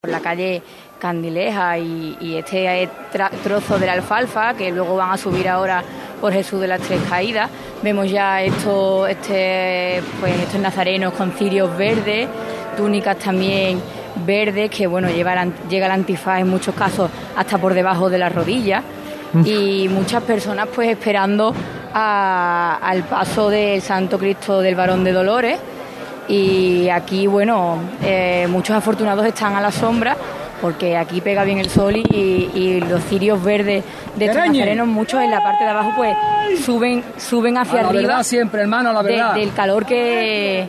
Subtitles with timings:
[0.00, 0.62] por la calle
[1.00, 2.88] Candileja y, este
[3.42, 5.82] trozo de la alfalfa que luego van a subir ahora
[6.20, 7.50] por Jesús de las Tres Caídas.
[7.82, 12.28] Vemos ya esto, este, pues estos nazarenos con cirios verdes,
[12.76, 13.82] túnicas también
[14.24, 18.84] verdes, que bueno, llega el antifaz en muchos casos hasta por debajo de las rodillas.
[19.44, 21.52] Y muchas personas pues esperando
[21.92, 25.58] al paso del Santo Cristo del Varón de Dolores
[26.28, 30.16] y aquí, bueno, eh, muchos afortunados están a la sombra
[30.60, 33.84] porque aquí pega bien el sol y, los cirios verdes
[34.16, 36.16] de estos nazarenos, muchos en la parte de abajo, pues
[36.64, 38.02] suben suben hacia la arriba.
[38.02, 39.34] Verdad siempre, hermano, la verdad.
[39.34, 40.68] del calor que,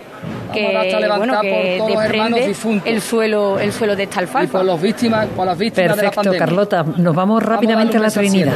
[0.54, 2.56] que bueno que desprende
[2.86, 4.44] el suelo el suelo de esta alfalfa.
[4.44, 8.02] Y por los víctimas, por las víctimas Perfecto, de la Carlota, nos vamos rápidamente a,
[8.02, 8.54] la Trinidad.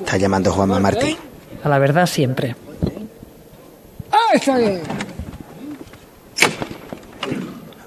[0.00, 1.16] Está llamando Juanma Martí
[1.66, 2.54] a la verdad siempre.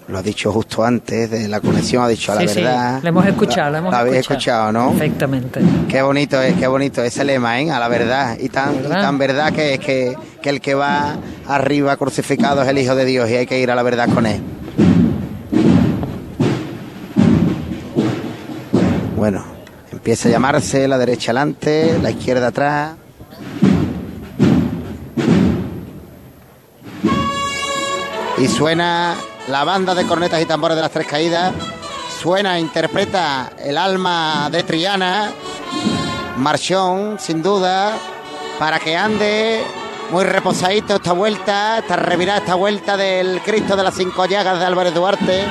[0.08, 2.96] Lo ha dicho justo antes de la conexión, ha dicho a la verdad.
[2.98, 4.72] Sí, lo hemos escuchado, lo hemos habéis escuchado.
[4.72, 4.90] ¿no?
[4.90, 5.62] Perfectamente.
[5.88, 7.72] Qué bonito es, qué bonito ese lema, ¿eh?
[7.72, 8.38] A la verdad.
[8.40, 9.02] Y tan, ¿verdad?
[9.02, 13.06] tan verdad que es que, que el que va arriba crucificado es el Hijo de
[13.06, 14.42] Dios y hay que ir a la verdad con él.
[19.16, 19.46] Bueno,
[19.92, 22.94] empieza a llamarse la derecha adelante, la izquierda atrás.
[28.40, 29.16] Y suena
[29.48, 31.54] la banda de cornetas y tambores de las tres caídas,
[32.22, 35.32] suena, interpreta el alma de Triana,
[36.38, 37.98] marchón, sin duda,
[38.58, 39.62] para que ande
[40.12, 44.66] muy reposadito esta vuelta, esta revirada, esta vuelta del Cristo de las Cinco Llagas de
[44.66, 45.46] Álvarez Duarte.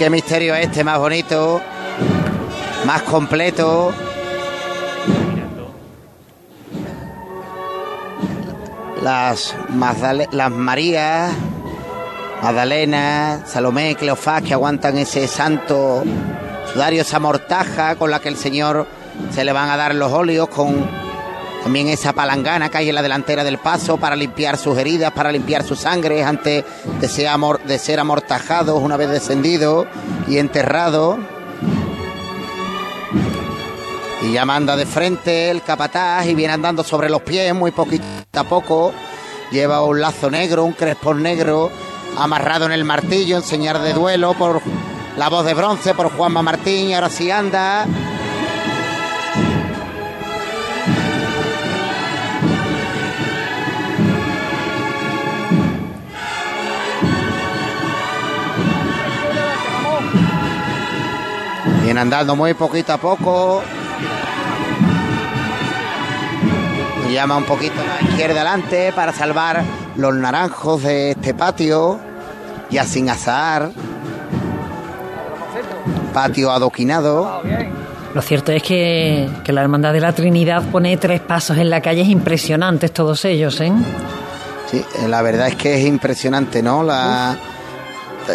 [0.00, 1.60] Qué misterio es este más bonito,
[2.86, 3.92] más completo.
[9.02, 9.54] Las,
[10.32, 11.34] las Marías,
[12.42, 16.02] Magdalena, Salomé, Cleofás que aguantan ese santo
[16.72, 18.86] sudario, esa mortaja con la que el Señor
[19.34, 20.76] se le van a dar los óleos con
[21.62, 25.30] también esa palangana que hay en la delantera del paso para limpiar sus heridas, para
[25.30, 26.64] limpiar su sangre antes
[27.00, 29.86] de ser, amor, de ser amortajados una vez descendido
[30.26, 31.18] y enterrado.
[34.22, 38.04] Y ya manda de frente el capataz y viene andando sobre los pies muy poquito
[38.34, 38.92] a poco.
[39.50, 41.70] Lleva un lazo negro, un crespón negro
[42.16, 44.60] amarrado en el martillo en señal de duelo por
[45.16, 47.86] la voz de bronce por Juanma Martín y ahora sí anda
[61.90, 63.64] Viene andando muy poquito a poco.
[67.12, 69.64] Llama un poquito a la izquierda adelante para salvar
[69.96, 71.98] los naranjos de este patio.
[72.70, 73.72] Ya sin azar.
[76.14, 77.42] Patio adoquinado.
[78.14, 81.80] Lo cierto es que, que, la Hermandad de la Trinidad pone tres pasos en la
[81.80, 83.72] calle, es impresionantes todos ellos, ¿eh?
[84.70, 86.84] Sí, la verdad es que es impresionante, ¿no?
[86.84, 87.36] La,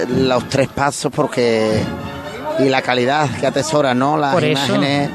[0.09, 1.81] los tres pasos porque
[2.59, 4.17] y la calidad que atesora, ¿no?
[4.17, 5.09] Las imágenes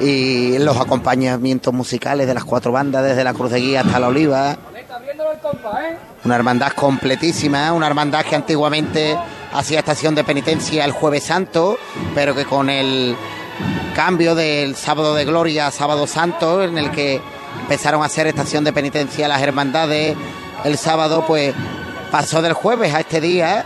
[0.00, 4.08] y los acompañamientos musicales de las cuatro bandas, desde la Cruz de Guía hasta la
[4.08, 4.56] Oliva.
[6.24, 9.16] Una hermandad completísima, una hermandad que antiguamente
[9.52, 11.78] hacía estación de penitencia el Jueves Santo,
[12.14, 13.16] pero que con el
[13.94, 17.20] cambio del sábado de gloria a sábado santo, en el que
[17.62, 20.16] empezaron a hacer estación de penitencia las hermandades
[20.64, 21.54] el sábado, pues
[22.10, 23.64] pasó del jueves a este día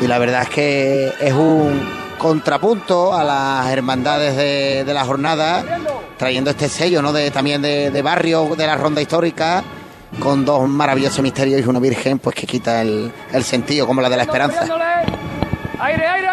[0.00, 5.64] y la verdad es que es un contrapunto a las hermandades de, la jornada,
[6.16, 7.12] trayendo este sello ¿no?
[7.12, 9.62] de, también de, barrio de la ronda histórica,
[10.20, 14.08] con dos maravillosos misterios y una virgen pues que quita el, el sentido, como la
[14.08, 14.60] de la esperanza.
[15.80, 16.28] ¡Aire, aire!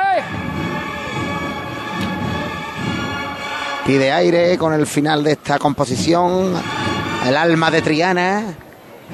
[3.86, 6.54] Pide aire con el final de esta composición,
[7.28, 8.44] el alma de Triana.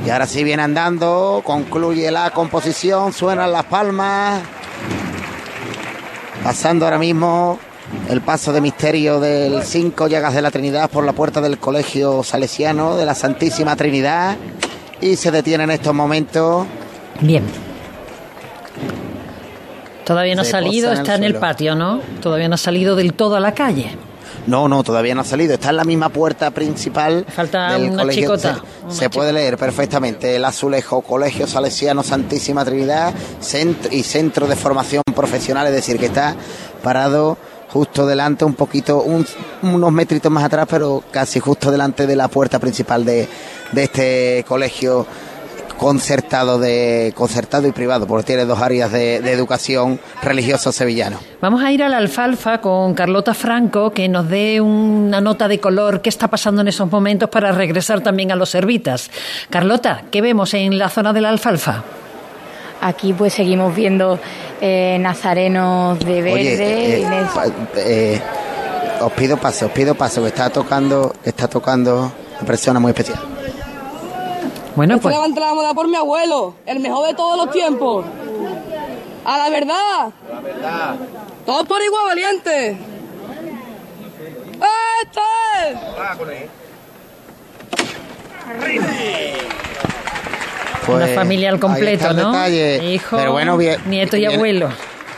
[0.03, 4.41] Y ahora sí viene andando, concluye la composición, suenan las palmas.
[6.43, 7.59] Pasando ahora mismo
[8.09, 12.23] el paso de misterio del cinco llagas de la Trinidad por la puerta del Colegio
[12.23, 14.37] Salesiano de la Santísima Trinidad.
[15.01, 16.67] Y se detiene en estos momentos.
[17.21, 17.43] Bien.
[20.05, 21.99] Todavía no ha salido, está en el patio, ¿no?
[22.21, 23.97] Todavía no ha salido del todo a la calle.
[24.47, 25.53] No, no, todavía no ha salido.
[25.55, 28.21] Está en la misma puerta principal Falta del una colegio.
[28.23, 30.35] chicota, Se, una se puede leer perfectamente.
[30.35, 36.05] El azulejo Colegio Salesiano Santísima Trinidad centro, y Centro de Formación Profesional, es decir, que
[36.07, 36.35] está
[36.83, 37.37] parado
[37.69, 39.25] justo delante, un poquito, un-
[39.63, 43.27] unos metritos más atrás, pero casi justo delante de la puerta principal de,
[43.71, 45.05] de este colegio
[45.77, 51.17] concertado de concertado y privado, porque tiene dos áreas de, de educación religioso sevillano.
[51.41, 55.59] Vamos a ir a la alfalfa con Carlota Franco, que nos dé una nota de
[55.59, 59.09] color, qué está pasando en esos momentos para regresar también a los servitas.
[59.49, 61.83] Carlota, ¿qué vemos en la zona de la alfalfa?
[62.81, 64.19] Aquí pues seguimos viendo
[64.61, 66.31] eh, nazarenos de verde.
[66.33, 67.45] Oye, eh, y de- pa-
[67.77, 68.21] eh,
[69.01, 73.19] os pido paso, os pido paso, que está tocando, está tocando una persona muy especial.
[74.75, 78.05] Bueno, Este pues levanta la moda por mi abuelo, el mejor de todos los tiempos.
[79.23, 80.09] A la verdad.
[81.45, 82.77] Todos por igual valiente.
[85.01, 85.77] ¡Este!
[90.87, 92.31] una Pues, familia al completo, ¿no?
[92.31, 92.93] detalle.
[92.93, 94.33] Hijo, Pero bueno, bien, nieto y bien.
[94.33, 94.69] abuelo.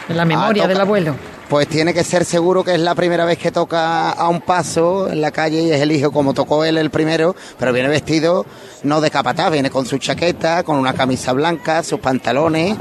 [0.08, 1.16] En la memoria Ah, del abuelo.
[1.50, 5.10] Pues tiene que ser seguro que es la primera vez que toca a un paso
[5.10, 8.46] en la calle y es el hijo como tocó él el primero, pero viene vestido
[8.84, 12.76] no de capataz, viene con su chaqueta, con una camisa blanca, sus pantalones,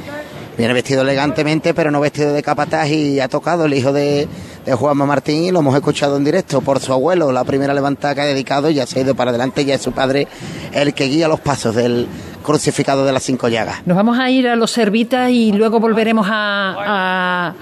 [0.59, 4.27] viene vestido elegantemente, pero no vestido de capataz y ha tocado el hijo de,
[4.65, 8.17] de Juanma Martín y lo hemos escuchado en directo por su abuelo, la primera levantada
[8.17, 10.27] que ha dedicado y ya se ha ido para adelante, ya es su padre
[10.73, 12.09] el que guía los pasos del
[12.43, 13.83] crucificado de las cinco llagas.
[13.87, 17.55] Nos vamos a ir a los servitas y luego volveremos a-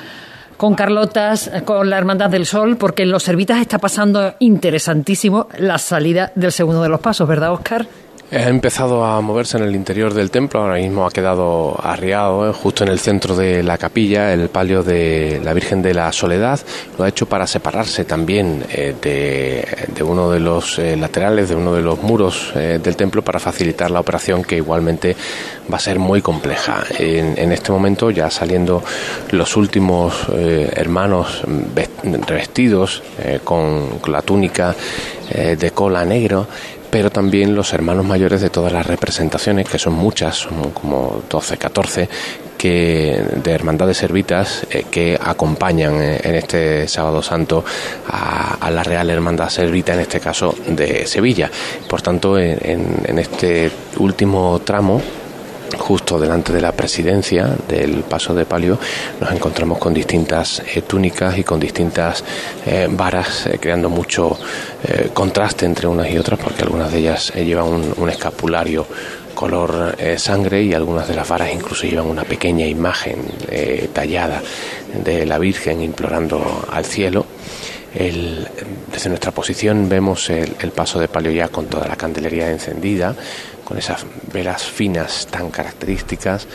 [0.56, 5.78] con Carlotas, con la Hermandad del Sol, porque en los servitas está pasando interesantísimo la
[5.78, 7.86] salida del segundo de los pasos, ¿verdad, Oscar?
[8.32, 12.52] Ha empezado a moverse en el interior del templo, ahora mismo ha quedado arriado, eh,
[12.52, 16.58] justo en el centro de la capilla, el palio de la Virgen de la Soledad.
[16.98, 18.94] Lo ha hecho para separarse también eh,
[19.94, 23.90] de, uno de los eh, laterales, de uno de los muros del templo, para facilitar
[23.90, 25.14] la operación que igualmente
[25.70, 26.82] va a ser muy compleja.
[26.98, 28.82] En, este momento, ya saliendo
[29.30, 34.74] los últimos hermanos vest- revestidos eh, con, con la túnica
[35.30, 36.46] de cola negro,
[36.94, 41.56] pero también los hermanos mayores de todas las representaciones, que son muchas, son como 12,
[41.56, 42.08] 14,
[42.56, 47.64] que, de hermandades servitas eh, que acompañan eh, en este sábado santo
[48.06, 51.50] a, la Real Hermandad Servita, en este caso de Sevilla.
[51.88, 55.02] Por tanto, en este último tramo,
[55.78, 58.78] justo delante de la presidencia del paso de palio
[59.20, 62.24] nos encontramos con distintas eh, túnicas y con distintas
[62.66, 64.38] eh, varas eh, creando mucho
[65.14, 68.86] contraste entre unas y otras porque algunas de ellas llevan un, escapulario
[69.34, 73.16] color sangre y algunas de las varas incluso llevan una pequeña imagen
[73.94, 74.42] tallada
[75.02, 77.24] de la Virgen implorando al cielo.
[77.94, 78.46] El-
[78.92, 83.14] desde nuestra posición vemos el, el paso de palio ya con toda la candelería encendida,
[83.64, 86.46] con esas velas finas tan características,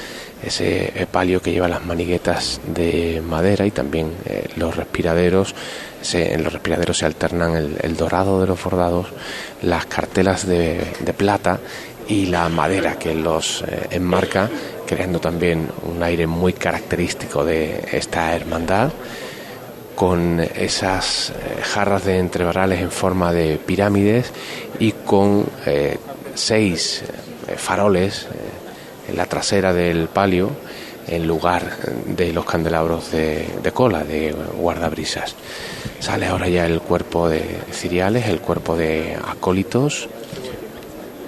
[0.44, 5.54] ese palio que lleva las maniguetas de madera y también eh, los respiraderos.
[6.14, 9.08] En los respiraderos se alternan el, dorado de los bordados,
[9.62, 10.80] las cartelas de,
[11.18, 11.60] plata
[12.08, 14.50] y la madera que los eh, enmarca,
[14.88, 18.92] creando también un aire muy característico de esta hermandad
[19.94, 24.32] con esas eh, jarras de entrevarales en forma de pirámides
[24.80, 25.46] y con
[26.40, 27.04] seis
[27.48, 30.52] eh, faroles eh, en la trasera del palio
[31.08, 35.36] en lugar de los candelabros de, cola, de guardabrisas.
[36.00, 40.08] Sale ahora ya el cuerpo de ciriales, el cuerpo de acólitos,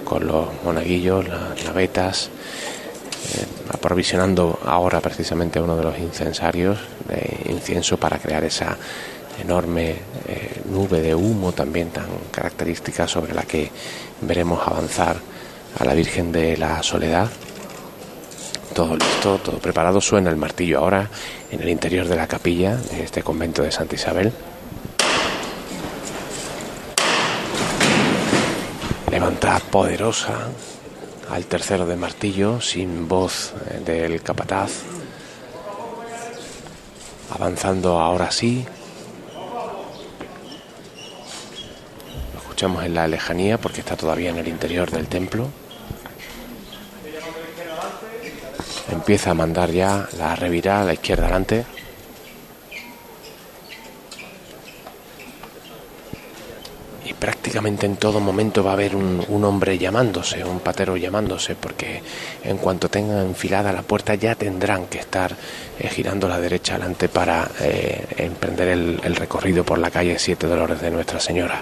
[0.04, 6.78] con los monaguillos, las navetas, eh, aprovisionando ahora precisamente uno de los incensarios
[7.08, 8.76] de incienso para crear esa
[9.42, 9.96] enorme
[10.70, 13.70] nube de humo también tan característica sobre la que
[14.22, 15.16] veremos avanzar
[15.78, 17.28] a la Virgen de la Soledad.
[18.74, 21.08] Todo listo, todo preparado, suena el martillo ahora
[21.50, 24.32] en el interior de la capilla de este convento de Santa Isabel.
[29.10, 30.48] Levanta poderosa
[31.30, 34.70] al tercero de martillo, sin voz eh, del capataz.
[37.30, 38.64] Avanzando ahora sí.
[42.62, 45.48] Escuchamos en la lejanía porque está todavía en el interior del templo.
[48.92, 51.64] Empieza a mandar ya la revirada a la izquierda adelante.
[57.04, 62.00] Y prácticamente en todo momento va a haber un, hombre llamándose, un patero llamándose, porque
[62.44, 65.34] en cuanto tengan enfilada la puerta ya tendrán que estar
[65.80, 70.46] eh, girando la derecha adelante para eh, emprender el, el recorrido por la calle Siete
[70.46, 71.60] Dolores de Nuestra Señora.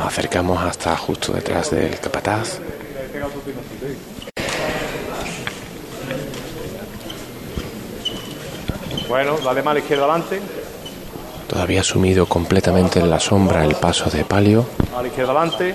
[0.00, 2.58] Nos acercamos hasta justo detrás del capataz.
[9.10, 10.40] Bueno, dale la izquierda adelante.
[11.46, 14.64] Todavía sumido completamente en la sombra el paso de palio.
[14.90, 15.74] La izquierda adelante.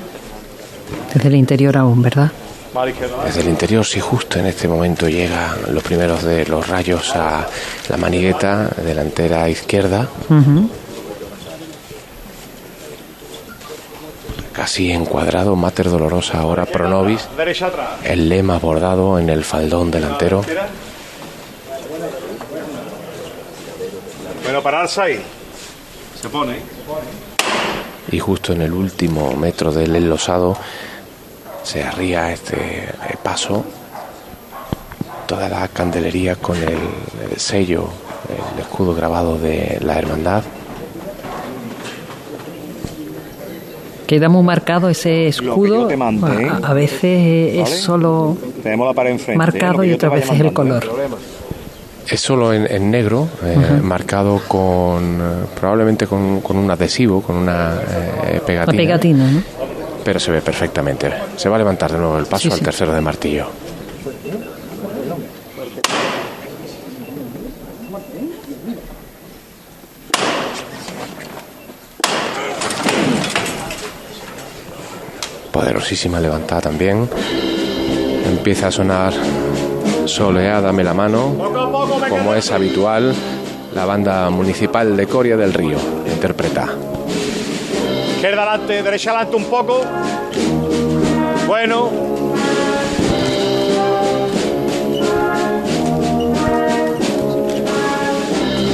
[1.13, 2.31] Desde el interior aún, ¿verdad?
[3.25, 7.47] Desde el interior, sí, justo en este momento llegan los primeros de los rayos a
[7.89, 10.07] la manigueta delantera izquierda.
[14.55, 17.27] Casi encuadrado, Mater Dolorosa ahora Pronovis.
[18.03, 20.43] El lema bordado en el faldón delantero.
[24.43, 25.21] Bueno, pararse ahí.
[26.21, 26.55] Se pone.
[28.11, 30.55] Y justo en el último metro del enlosado
[31.63, 33.65] se arría este eh, paso.
[35.25, 36.77] Toda la candelería con el,
[37.37, 37.89] sello,
[38.53, 40.43] el escudo grabado de la hermandad.
[44.07, 45.89] Queda muy marcado ese escudo.
[46.63, 48.37] a, veces es solo
[49.35, 50.85] marcado y otras veces el color.
[52.07, 57.79] Es solo en, negro, eh, marcado con eh, probablemente con, un adhesivo, con una
[58.27, 58.77] eh, pegatina.
[58.77, 59.43] pegatina ¿no?
[60.03, 61.11] Pero se ve perfectamente.
[61.35, 63.47] Se va a levantar de nuevo el paso al tercero de martillo.
[75.55, 77.07] Poderosísima levantada también.
[78.25, 79.13] Empieza a sonar
[80.03, 81.33] Soleá, dame la mano,
[82.09, 83.15] como es habitual,
[83.73, 85.77] la banda municipal de Coria del Río
[86.13, 86.67] interpreta.
[88.15, 89.81] Izquierda adelante, derecha adelante un poco.
[91.47, 91.89] Bueno.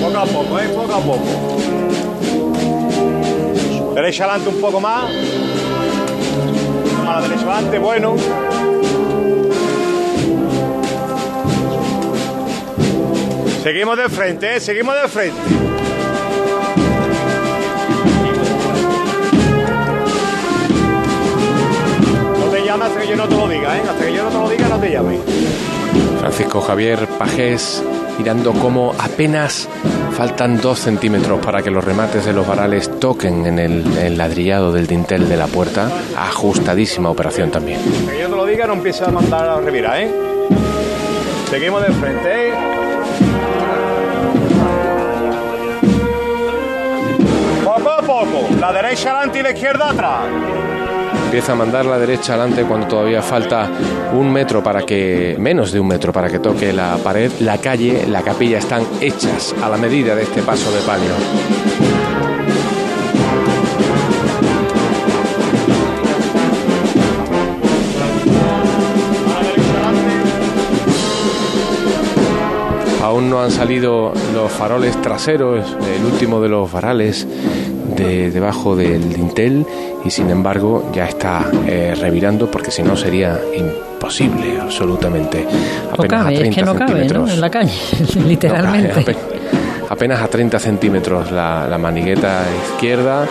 [0.02, 1.28] Poco a poco, eh, poco a poco.
[3.94, 5.41] Derecha adelante un poco más.
[7.12, 8.16] A la derecha adelante, bueno.
[13.62, 14.60] Seguimos de frente, ¿eh?
[14.62, 15.38] seguimos de frente.
[22.40, 23.82] No te llames hasta que yo no te lo diga, ¿eh?
[23.90, 25.20] Hasta que yo no te lo diga, no te llames.
[26.22, 27.84] Francisco Javier Pajés
[28.22, 29.68] mirando cómo apenas
[30.16, 34.86] faltan dos centímetros para que los remates de los varales toquen en el, ladrillado del
[34.86, 35.90] dintel de la puerta.
[36.16, 37.80] Ajustadísima operación también.
[38.08, 40.12] Que yo te lo diga, no empieza a mandar a la revira, ¿eh?
[41.50, 42.54] Seguimos de frente, ¿eh?
[48.60, 50.61] La derecha adelante y la izquierda atrás.
[51.32, 53.70] Empieza a mandar la derecha adelante cuando todavía falta
[54.12, 57.32] un metro para que, menos de un metro para que toque la pared.
[57.40, 61.14] La calle, la capilla están hechas a la medida de este paso de palio.
[73.02, 77.26] Aún no han salido los faroles traseros, el último de los varales
[77.96, 79.66] debajo del dintel
[80.04, 85.46] y sin embargo ya está eh, revirando porque si no sería imposible absolutamente.
[85.92, 87.32] Apenas a 30 centímetros.
[87.32, 87.74] En la calle,
[88.28, 89.16] literalmente.
[89.90, 93.28] apenas a 30 centímetros la, manigueta izquierda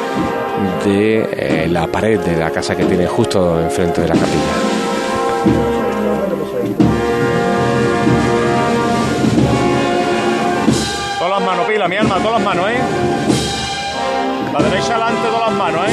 [0.84, 4.80] de eh, la pared de la casa que tiene justo enfrente de la capilla.
[11.18, 12.80] Todas las manos, pila, mi alma, todas las manos, ¿eh?
[14.52, 15.92] La derecha adelante de las manos, ¿eh?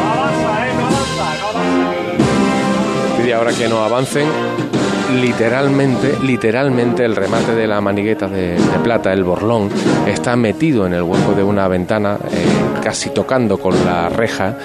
[0.00, 0.72] No avanza, ¿eh?
[0.78, 3.16] No avanza, no avanza.
[3.18, 4.28] Pide ahora que no avancen.
[5.20, 9.70] Literalmente, literalmente el remate de la manigueta de, plata, el borlón,
[10.06, 12.46] está metido en el hueco de una ventana, eh,
[12.82, 14.56] casi tocando con la reja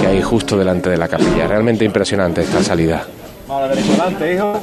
[0.00, 1.46] que hay justo delante de la capilla.
[1.46, 3.06] Realmente impresionante esta salida.
[3.48, 4.60] la derecha adelante, hijo.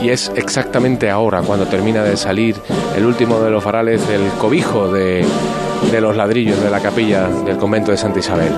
[0.00, 2.56] Y es exactamente ahora cuando termina de salir
[2.96, 5.24] el último de los farales del cobijo de,
[5.90, 8.52] de los ladrillos de la capilla del convento de Santa Isabel.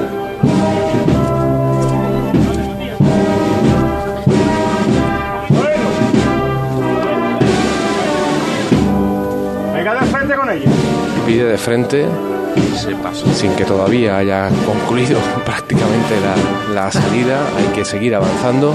[11.26, 12.06] Pide de frente
[13.34, 16.20] sin que todavía haya concluido prácticamente
[16.75, 18.75] la, la salida, hay que seguir avanzando.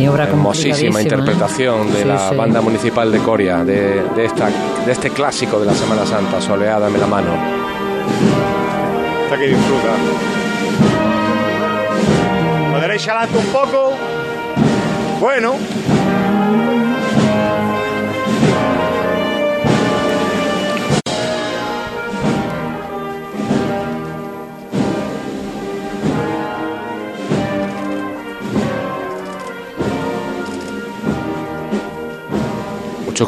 [0.00, 4.48] Maniobra Hermosísima interpretación de la banda municipal de Coria, de, de, esta,
[4.86, 7.34] de este clásico de la Semana Santa, Soleada, dame la mano.
[9.24, 9.94] Hasta que disfruta.
[12.76, 13.92] Adelante un poco.
[15.20, 15.56] Bueno.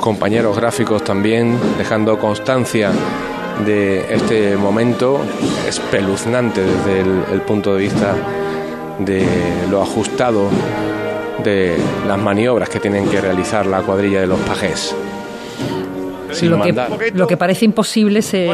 [0.00, 2.90] Compañeros gráficos también dejando constancia
[3.64, 5.20] de este momento
[5.68, 8.14] espeluznante desde el, punto de vista
[8.99, 9.26] de
[9.70, 10.49] lo ajustado
[11.44, 14.94] de las maniobras que tienen que realizar la cuadrilla de los pajés.
[17.14, 18.50] lo, que, parece imposible se,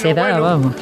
[0.00, 0.74] se da, vamos.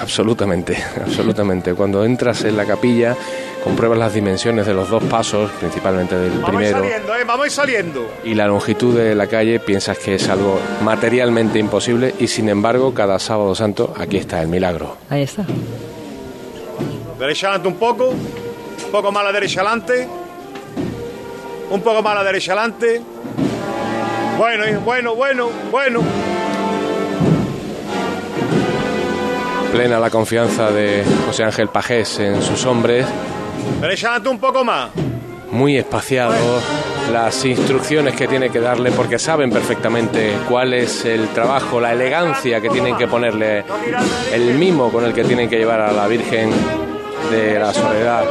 [0.00, 1.74] Absolutamente, absolutamente.
[1.74, 3.16] Cuando entras en la capilla
[3.62, 6.78] compruebas las dimensiones de los dos pasos, principalmente del primero.
[6.78, 7.24] Saliendo, ¿eh?
[7.24, 8.06] Vamos saliendo.
[8.24, 12.92] Y la longitud de la calle piensas que es algo materialmente imposible y sin embargo
[12.92, 14.96] cada sábado santo aquí está el milagro.
[15.08, 15.44] Ahí está.
[17.18, 20.08] Derecha adelante un poco, un poco más a la derecha adelante,
[21.70, 23.00] un poco más a la derecha adelante.
[24.38, 26.00] Bueno, bueno, bueno, bueno.
[29.70, 33.06] Plena la confianza de José Ángel Pajés en sus hombres
[33.80, 34.90] Derecha un poco más.
[35.50, 36.34] Muy espaciado
[37.12, 42.60] las instrucciones que tiene que darle porque saben perfectamente cuál es el trabajo, la elegancia
[42.60, 43.64] que tienen que ponerle,
[44.32, 46.50] el mimo con el que tienen que llevar a la Virgen
[47.30, 48.24] de la Soledad.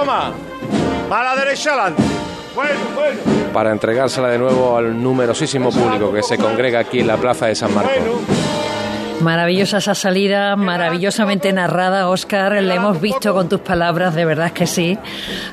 [2.55, 3.19] Bueno, bueno.
[3.53, 7.55] Para entregársela de nuevo al numerosísimo público que se congrega aquí en la plaza de
[7.55, 7.93] San Marcos.
[9.21, 12.61] Maravillosa esa salida, maravillosamente narrada, Oscar.
[12.63, 14.97] La hemos visto con tus palabras, de verdad que sí.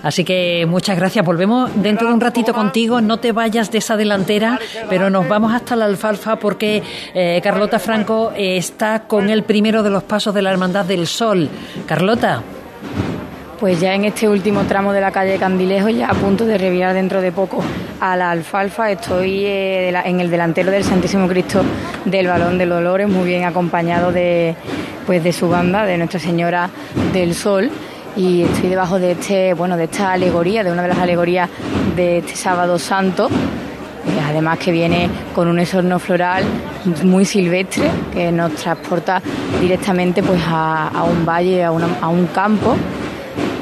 [0.03, 1.25] Así que muchas gracias.
[1.25, 3.01] Volvemos dentro de un ratito contigo.
[3.03, 4.59] No te vayas de esa delantera,
[4.89, 6.83] pero nos vamos hasta la alfalfa porque
[7.15, 11.49] eh, Carlota Franco está con el primero de los pasos de la Hermandad del Sol.
[11.87, 12.43] Carlota.
[13.59, 16.95] Pues ya en este último tramo de la calle Candilejo, ya a punto de revirar
[16.95, 17.61] dentro de poco
[17.99, 21.63] a la alfalfa, estoy eh, en el delantero del Santísimo Cristo
[22.05, 24.55] del Balón de Dolores, muy bien acompañado de,
[25.07, 26.71] pues de su banda, de Nuestra Señora
[27.13, 27.69] del Sol.
[28.17, 31.51] Y estoy debajo de este bueno de esta alegoría de una de las alegorías
[31.97, 36.43] de este sábado santo eh, además que viene con un esorno floral
[37.05, 39.21] muy silvestre que nos transporta
[39.61, 42.77] directamente pues a, un valle a, a un campo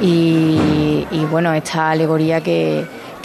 [0.01, 2.85] y, bueno, esta alegoría que,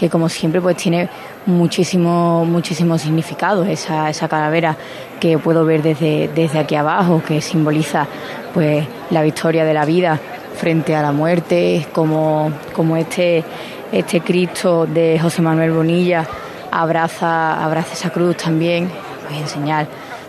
[0.10, 1.10] como siempre pues tiene
[1.46, 4.76] muchísimo, muchísimo significado, esa, esa calavera
[5.20, 8.08] que puedo ver desde, desde aquí abajo, que simboliza
[8.54, 10.20] pues la victoria de la vida
[10.56, 13.44] frente a la muerte, como, como este,
[13.92, 16.26] este Cristo de José Manuel Bonilla
[16.72, 18.90] abraza, abraza esa cruz también,
[19.28, 19.88] pues en señal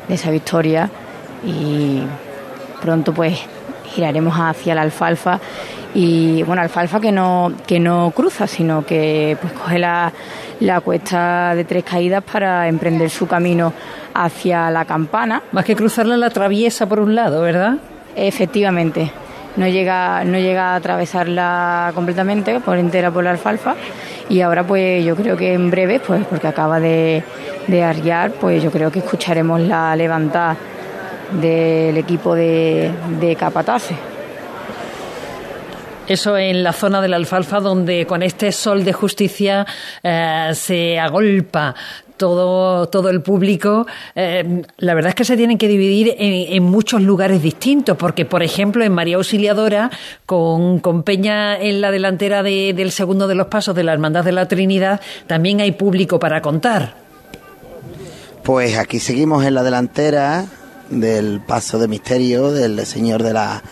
[0.08, 0.90] de esa victoria.
[1.44, 2.02] Y
[2.80, 3.38] pronto pues
[3.94, 5.40] giraremos hacia la alfalfa
[5.94, 10.12] y bueno, alfalfa que no, que no cruza, sino que pues coge la,
[10.60, 13.72] la cuesta de tres caídas para emprender su camino
[14.14, 15.42] hacia la campana.
[15.52, 17.76] Más que cruzarla la atraviesa por un lado, ¿verdad?
[18.16, 19.10] Efectivamente.
[19.56, 23.74] No llega, no llega a atravesarla completamente, por entera por la alfalfa.
[24.30, 27.22] Y ahora pues yo creo que en breve, pues porque acaba de,
[27.66, 30.56] de arriar, pues yo creo que escucharemos la levantada
[31.38, 33.96] del equipo de, de capataces.
[36.08, 39.66] Eso en la zona de la alfalfa, donde con este sol de justicia
[40.02, 41.74] eh, se agolpa
[42.16, 47.02] todo, todo el público, eh, la verdad es que se tienen que dividir en, muchos
[47.02, 49.90] lugares distintos, porque, por ejemplo, en María Auxiliadora,
[50.26, 54.32] con, con Peña en la delantera del segundo de los pasos de la Hermandad de
[54.32, 56.94] la Trinidad, también hay público para contar.
[58.42, 60.46] Pues aquí seguimos en la delantera
[60.90, 63.62] del paso de misterio del Señor de la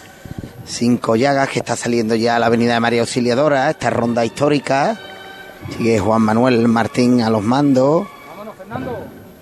[0.71, 4.97] Cinco Llagas, que está saliendo ya a la avenida de María Auxiliadora, esta ronda histórica.
[5.77, 8.07] Sigue Juan Manuel Martín a los mandos.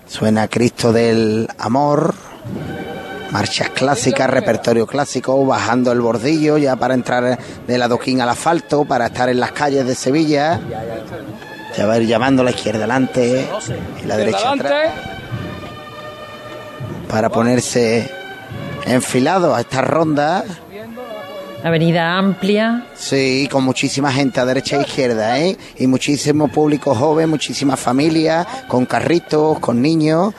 [0.07, 2.15] Suena Cristo del Amor.
[3.31, 7.37] Marchas clásicas, repertorio clásico, bajando el bordillo ya para entrar
[7.67, 10.59] de la doquín al asfalto, para estar en las calles de Sevilla.
[11.75, 13.47] Se va a ir llamando la izquierda adelante
[14.03, 14.93] y la derecha atrás.
[17.07, 18.09] Para ponerse
[18.85, 20.43] enfilado a esta ronda
[21.63, 22.85] Avenida amplia.
[22.95, 25.57] Sí, con muchísima gente a derecha e izquierda, ¿eh?
[25.77, 30.33] Y muchísimo público joven, muchísimas familias, con carritos, con niños.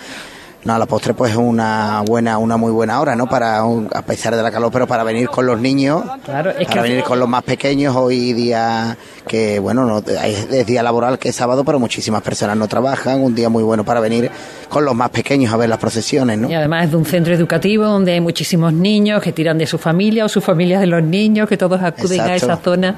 [0.65, 3.27] No, a la postre pues es una buena, una muy buena hora, ¿no?
[3.27, 6.83] Para, a pesar de la calor, pero para venir con los niños, claro, es para
[6.83, 8.97] venir con los más pequeños, hoy día
[9.27, 13.35] que, bueno, no, es día laboral que es sábado, pero muchísimas personas no trabajan, un
[13.35, 14.31] día muy bueno para venir
[14.69, 16.51] con los más pequeños a ver las procesiones, ¿no?
[16.51, 19.79] Y además es de un centro educativo donde hay muchísimos niños que tiran de su
[19.79, 22.97] familia o sus familias de los niños, que todos acuden a esa zona.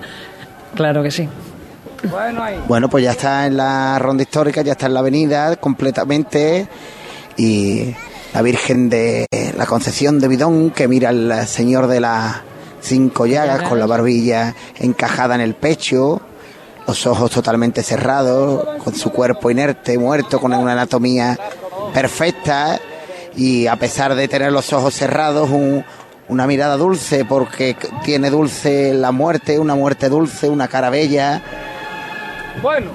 [0.75, 1.29] Claro que sí.
[2.67, 6.67] Bueno, pues ya está en la ronda histórica, ya está en la avenida completamente
[7.37, 7.95] y
[8.35, 12.43] la Virgen de la Concepción de Bidón que mira al Señor de las
[12.81, 16.21] cinco llagas con la barbilla encajada en el pecho,
[16.87, 21.39] los ojos totalmente cerrados, con su cuerpo inerte, muerto, con una anatomía
[21.95, 22.81] perfecta
[23.37, 25.49] y a pesar de tener los ojos cerrados,
[26.29, 31.43] una mirada dulce porque tiene dulce la muerte, una muerte dulce, una cara bella.
[32.61, 32.91] Bueno,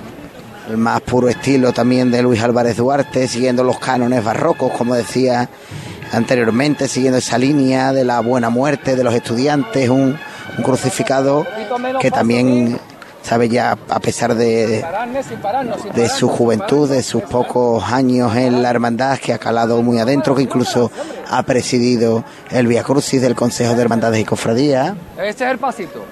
[0.70, 5.50] el más puro estilo también de Luis Álvarez Duarte, siguiendo los cánones barrocos, como decía
[6.12, 10.18] anteriormente, siguiendo esa línea de la buena muerte de los estudiantes, un,
[10.64, 11.46] crucificado
[12.02, 12.80] que también
[13.22, 14.84] sabe ya a pesar de,
[15.94, 20.34] de su juventud, de sus pocos años en la hermandad, que ha calado muy adentro,
[20.34, 20.90] que incluso
[21.30, 24.96] ha presidido el Via Crucis del Consejo de Hermandades y Cofradías.
[25.22, 26.04] Este es el pasito.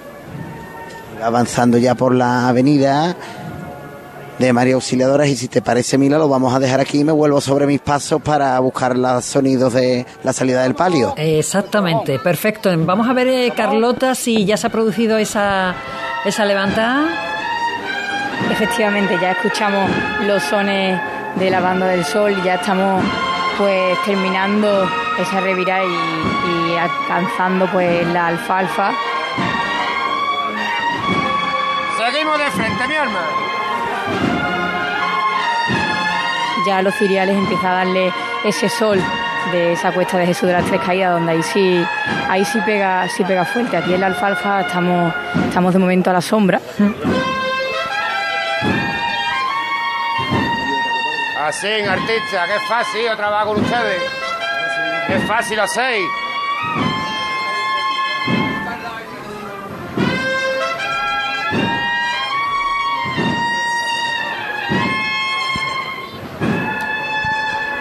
[1.24, 3.16] Avanzando ya por la avenida,
[4.38, 7.12] de María Auxiliadoras y si te parece Mila lo vamos a dejar aquí y me
[7.12, 11.14] vuelvo sobre mis pasos para buscar los sonidos de la salida del palio.
[11.16, 12.70] Exactamente, perfecto.
[12.76, 15.74] Vamos a ver eh, Carlota si ya se ha producido esa,
[16.24, 17.06] esa levantada.
[18.50, 19.90] Efectivamente, ya escuchamos
[20.26, 21.00] los sones
[21.36, 23.02] de la banda del sol, y ya estamos
[23.58, 28.92] pues terminando esa revirada y, y alcanzando pues la alfalfa.
[31.98, 33.45] Seguimos de frente, mi hermano
[36.66, 38.12] ya los ciriales empiezan a darle
[38.44, 39.00] ese sol
[39.52, 41.84] de esa cuesta de Jesús de las Tres Caídas, donde ahí sí,
[42.28, 43.76] ahí sí pega, sí pega fuerte.
[43.76, 45.14] Aquí en la alfalfa estamos,
[45.48, 46.60] estamos de momento a la sombra.
[51.44, 54.02] Así, artista, qué fácil trabajar con ustedes.
[55.06, 56.06] Qué fácil hacéis.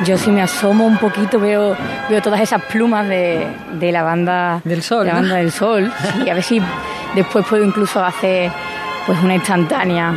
[0.06, 1.76] Yo si me asomo un poquito veo,
[2.10, 3.48] veo todas esas plumas de,
[3.92, 5.08] la banda del sol.
[5.08, 5.92] La banda del sol.
[6.24, 6.62] y a ver si
[7.16, 8.52] después puedo incluso hacer
[9.08, 10.14] pues una instantánea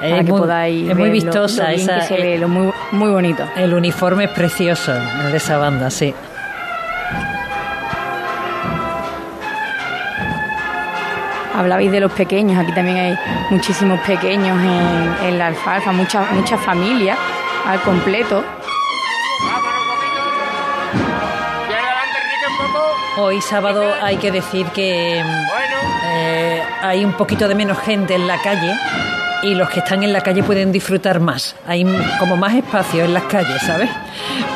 [0.00, 3.44] para que podáis es muy vistosa esa, se ve, lo muy, muy bonito.
[3.56, 6.12] El uniforme es precioso el de esa banda, sí.
[11.56, 13.18] Hablabais de los pequeños, aquí también hay
[13.50, 17.18] muchísimos pequeños en, en la alfalfa, muchas muchas familias
[17.66, 18.44] al completo.
[23.16, 28.40] Hoy sábado hay que decir que eh, hay un poquito de menos gente en la
[28.40, 28.74] calle
[29.42, 31.56] y los que están en la calle pueden disfrutar más.
[31.66, 31.84] Hay
[32.18, 33.90] como más espacio en las calles, ¿sabes?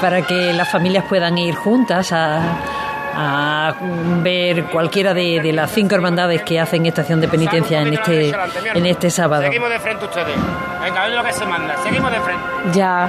[0.00, 3.74] Para que las familias puedan ir juntas a,
[4.22, 8.32] ver cualquiera de, las cinco hermandades que hacen estación de penitencia en este,
[8.74, 9.42] en este sábado.
[9.42, 10.34] Seguimos de frente ustedes.
[10.82, 11.76] Venga, lo que se manda.
[11.82, 12.42] Seguimos de frente.
[12.72, 13.08] Ya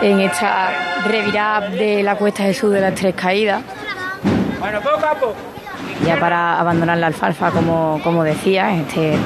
[0.00, 0.68] en esta
[1.06, 3.62] revirada de la Cuesta Jesús de las Tres Caídas
[6.04, 9.16] ya para abandonar la alfalfa, como, como decía, este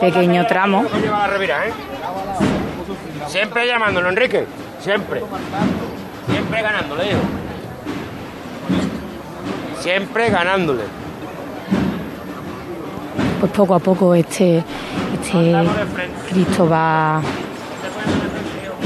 [0.00, 0.84] pequeño tramo.
[0.84, 1.72] ¿eh?
[3.26, 4.46] Siempre llamándolo, Enrique.
[4.80, 5.22] Siempre.
[6.28, 7.20] Siempre ganándole, hijo.
[9.80, 10.82] Siempre ganándole.
[13.40, 14.62] Pues poco a poco este,
[15.14, 15.54] este
[16.28, 17.22] Cristo va,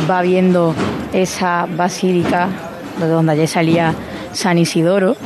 [0.08, 0.74] va viendo
[1.12, 2.48] esa basílica
[2.98, 3.94] de donde ayer salía
[4.32, 5.16] San Isidoro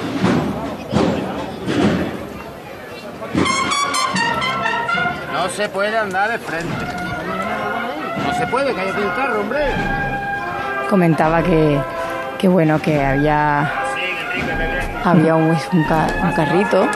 [5.58, 6.84] se puede andar de frente.
[8.24, 9.66] No se puede, que haya que carro, hombre.
[10.88, 11.80] Comentaba que,
[12.38, 13.68] que bueno, que había,
[15.02, 16.86] había un, un, carrito.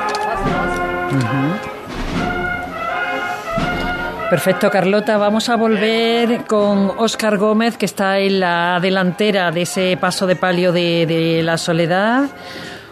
[4.31, 5.19] Perfecto, Carlota.
[5.19, 10.37] Vamos a volver con Óscar Gómez, que está en la delantera de ese paso de
[10.37, 12.27] palio de, de la soledad.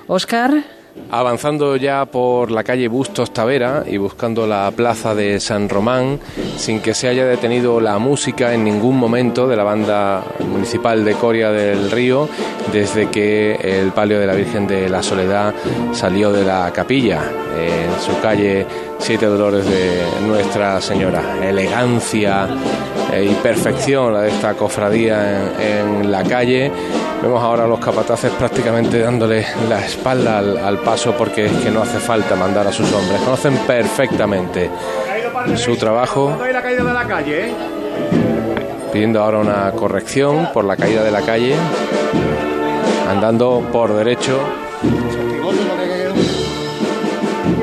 [0.08, 0.79] Óscar.
[1.10, 6.20] Avanzando ya por la calle Bustos Tavera y buscando la plaza de San Román,
[6.56, 11.14] sin que se haya detenido la música en ningún momento de la banda municipal de
[11.14, 12.28] Coria del Río,
[12.72, 15.54] desde que el palio de la Virgen de la Soledad
[15.92, 17.22] salió de la capilla
[17.58, 18.66] en su calle
[18.98, 21.22] Siete Dolores de Nuestra Señora.
[21.42, 22.48] Elegancia
[23.18, 26.70] y perfección la de esta cofradía en, la calle.
[27.22, 31.82] Vemos ahora a los capataces prácticamente dándole la espalda al, paso porque es que no
[31.82, 33.20] hace falta mandar a sus hombres.
[33.20, 34.70] Conocen perfectamente
[35.56, 36.36] su trabajo.
[38.92, 41.54] Pidiendo ahora una corrección por la caída de la calle.
[43.08, 44.38] Andando por derecho.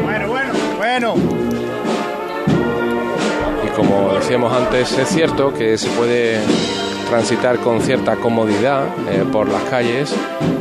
[0.03, 1.37] Bueno, bueno, bueno
[3.77, 6.39] como decíamos antes, es cierto que se puede
[7.07, 10.13] transitar con cierta comodidad eh, por las calles,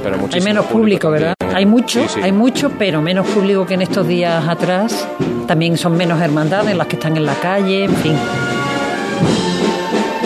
[0.03, 1.35] pero hay menos público, ¿verdad?
[1.55, 5.09] Hay mucho, hay mucho, pero menos público que en estos días atrás.
[5.47, 8.15] También son menos hermandades las que están en la calle, en fin.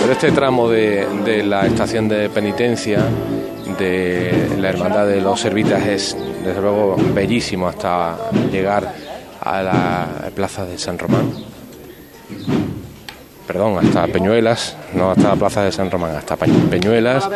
[0.01, 3.05] Pero este tramo de, de la estación de penitencia
[3.79, 8.17] de la hermandad de los servitas es desde luego bellísimo hasta
[8.51, 8.93] llegar
[9.41, 11.31] a la plaza de San Román
[13.53, 17.29] perdón, hasta Peñuelas, no hasta la plaza de San Román, hasta Peñuelas.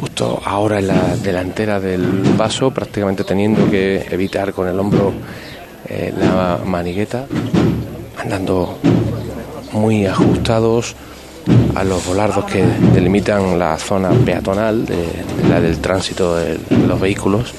[0.00, 2.04] Justo ahora en la delantera del
[2.38, 5.12] paso, prácticamente teniendo que evitar con el hombro
[5.88, 7.26] eh, la manigueta,
[8.16, 8.78] andando
[9.72, 10.94] muy ajustados
[11.74, 12.62] a los volardos que
[12.94, 15.04] delimitan la zona peatonal de,
[15.48, 17.52] la del tránsito de los vehículos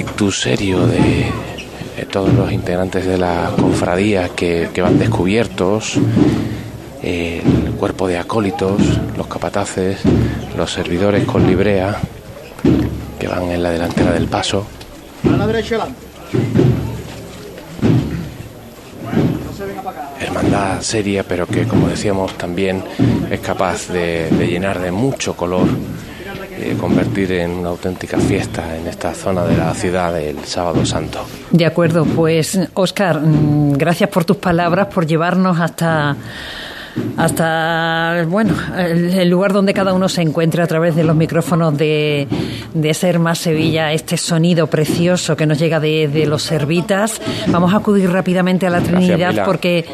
[0.00, 1.30] rictus serio de,
[2.10, 5.98] todos los integrantes de la cofradía que, van descubiertos,
[7.02, 8.80] el cuerpo de acólitos,
[9.18, 9.98] los capataces,
[10.56, 11.98] los servidores con librea
[13.18, 14.66] que van en la delantera del paso.
[15.30, 15.86] A la derecha
[20.18, 22.82] Hermandad seria, pero que como decíamos también
[23.30, 25.68] es capaz de llenar de mucho color
[26.78, 31.24] convertir en una auténtica fiesta en esta zona de la ciudad del Sábado Santo.
[31.50, 36.16] De acuerdo, pues Oscar, mm, gracias por tus palabras, por llevarnos hasta
[37.16, 42.26] hasta bueno el, lugar donde cada uno se encuentra a través de los micrófonos de,
[42.74, 47.20] de Ser Más Sevilla, este sonido precioso que nos llega de, los servitas.
[47.48, 49.84] Vamos a acudir rápidamente a la Trinidad porque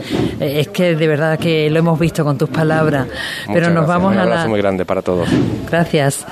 [0.40, 3.06] eh, es que de verdad que lo hemos visto con tus palabras.
[3.52, 4.46] Pero nos vamos a la.
[4.46, 5.28] muy grande para todos.
[5.70, 6.26] Gracias.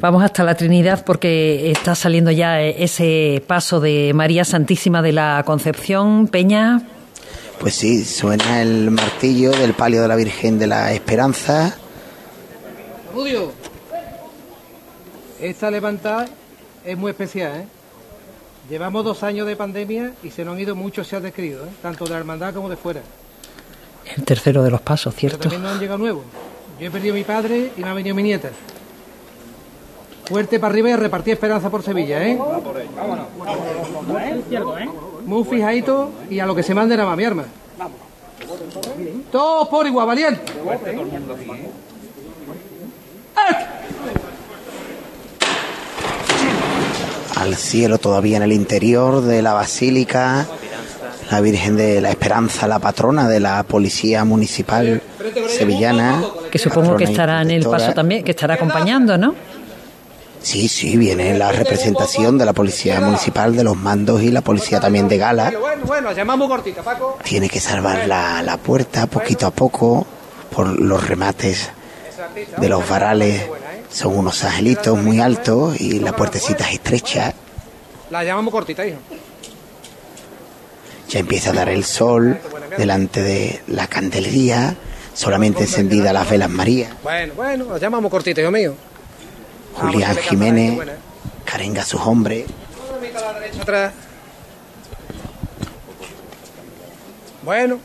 [0.00, 5.42] Vamos hasta la Trinidad porque está saliendo ya ese paso de María Santísima de la
[5.44, 6.82] Concepción Peña.
[7.64, 11.74] Pues sí, suena el martillo del palio de la Virgen de la Esperanza.
[13.14, 13.52] Rudio,
[15.40, 16.26] esta levantada
[16.84, 17.64] es muy especial, ¿eh?
[18.68, 21.70] Llevamos dos años de pandemia y se nos han ido muchos se ha descrito, ¿eh?
[21.80, 23.00] tanto de la hermandad como de fuera.
[24.14, 25.38] El tercero de los pasos, ¿cierto?
[25.38, 26.24] Pero también nos han llegado nuevos.
[26.78, 28.50] Yo he perdido a mi padre y me ha venido mi nieta.
[30.26, 32.36] Fuerte para arriba y repartí esperanza por Sevilla, ¿eh?
[32.94, 33.26] Vámonos.
[34.20, 34.88] ¿eh?
[35.24, 37.44] Muy fijadito y a lo que se mande nada más, mi arma.
[39.30, 40.40] Todos por igual, valiente.
[47.36, 50.46] Al cielo todavía en el interior de la basílica,
[51.30, 55.02] la Virgen de la Esperanza, la patrona de la Policía Municipal
[55.48, 56.22] Sevillana.
[56.50, 59.34] Que supongo que estará en el paso también, que estará acompañando, ¿no?
[60.44, 64.78] Sí, sí, viene la representación de la Policía Municipal, de los mandos y la Policía
[64.78, 65.50] también de Gala.
[65.58, 67.18] Bueno, bueno, llamamos cortita, Paco.
[67.24, 70.06] Tiene que salvar la, la puerta poquito a poco
[70.54, 71.70] por los remates
[72.58, 73.42] de los varales.
[73.90, 77.32] Son unos angelitos muy altos y la puertecita es estrecha.
[78.10, 78.98] La llamamos cortita, hijo.
[81.08, 82.38] Ya empieza a dar el sol
[82.76, 84.76] delante de la candelería,
[85.14, 86.98] solamente encendida las velas María.
[87.02, 88.74] Bueno, bueno, la llamamos cortita, hijo mío.
[89.74, 90.78] Julián Jiménez,
[91.44, 92.46] carenga a sus hombres.
[97.42, 97.78] Bueno,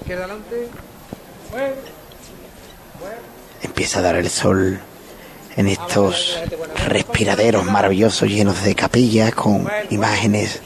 [0.00, 0.68] izquierda adelante.
[1.50, 1.74] Bueno,
[3.62, 4.80] Empieza a dar el sol
[5.56, 6.38] en estos
[6.86, 10.60] respiraderos maravillosos llenos de capillas con imágenes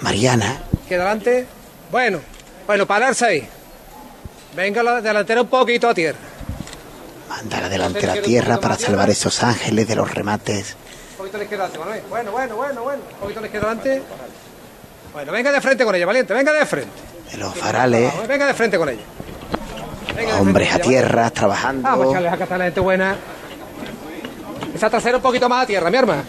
[0.00, 0.58] marianas.
[0.82, 1.46] Izquierda adelante.
[1.90, 2.20] Bueno,
[2.66, 3.48] bueno, pararse ahí.
[4.54, 6.18] Venga la delantera un poquito a tierra.
[7.28, 10.76] Manda la delantera a tierra para salvar esos ángeles de los remates.
[11.18, 12.02] Un poquito Manuel.
[12.08, 13.02] Bueno, bueno, bueno, bueno.
[13.14, 14.02] Un poquito le adelante.
[15.12, 16.90] Bueno, venga de frente con ella, valiente, venga de frente.
[17.30, 18.12] De los farales.
[18.26, 19.02] Venga de frente con ella.
[20.38, 21.82] Hombres a tierra, trabajando.
[21.82, 23.16] Vamos a echarle a la gente buena.
[24.74, 26.22] Esa trasera un poquito más a tierra, mi arma.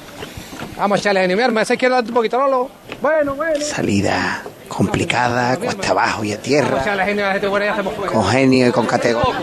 [0.78, 1.62] Vamos a mi arma.
[1.62, 2.79] Esa izquierda un poquito, Lolo.
[3.02, 3.64] Bueno, bueno.
[3.64, 6.84] Salida complicada, cuesta abajo y a tierra,
[8.12, 9.40] con genio y con categoría.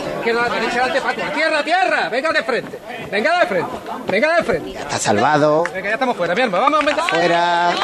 [1.35, 2.79] Tierra, tierra, venga de frente,
[3.11, 3.71] venga de frente,
[4.07, 4.73] venga de frente.
[4.73, 5.65] Ya está salvado.
[5.75, 7.05] Venga, ya estamos fuera, mi hermano, vamos a meter.
[7.05, 7.75] Fuera.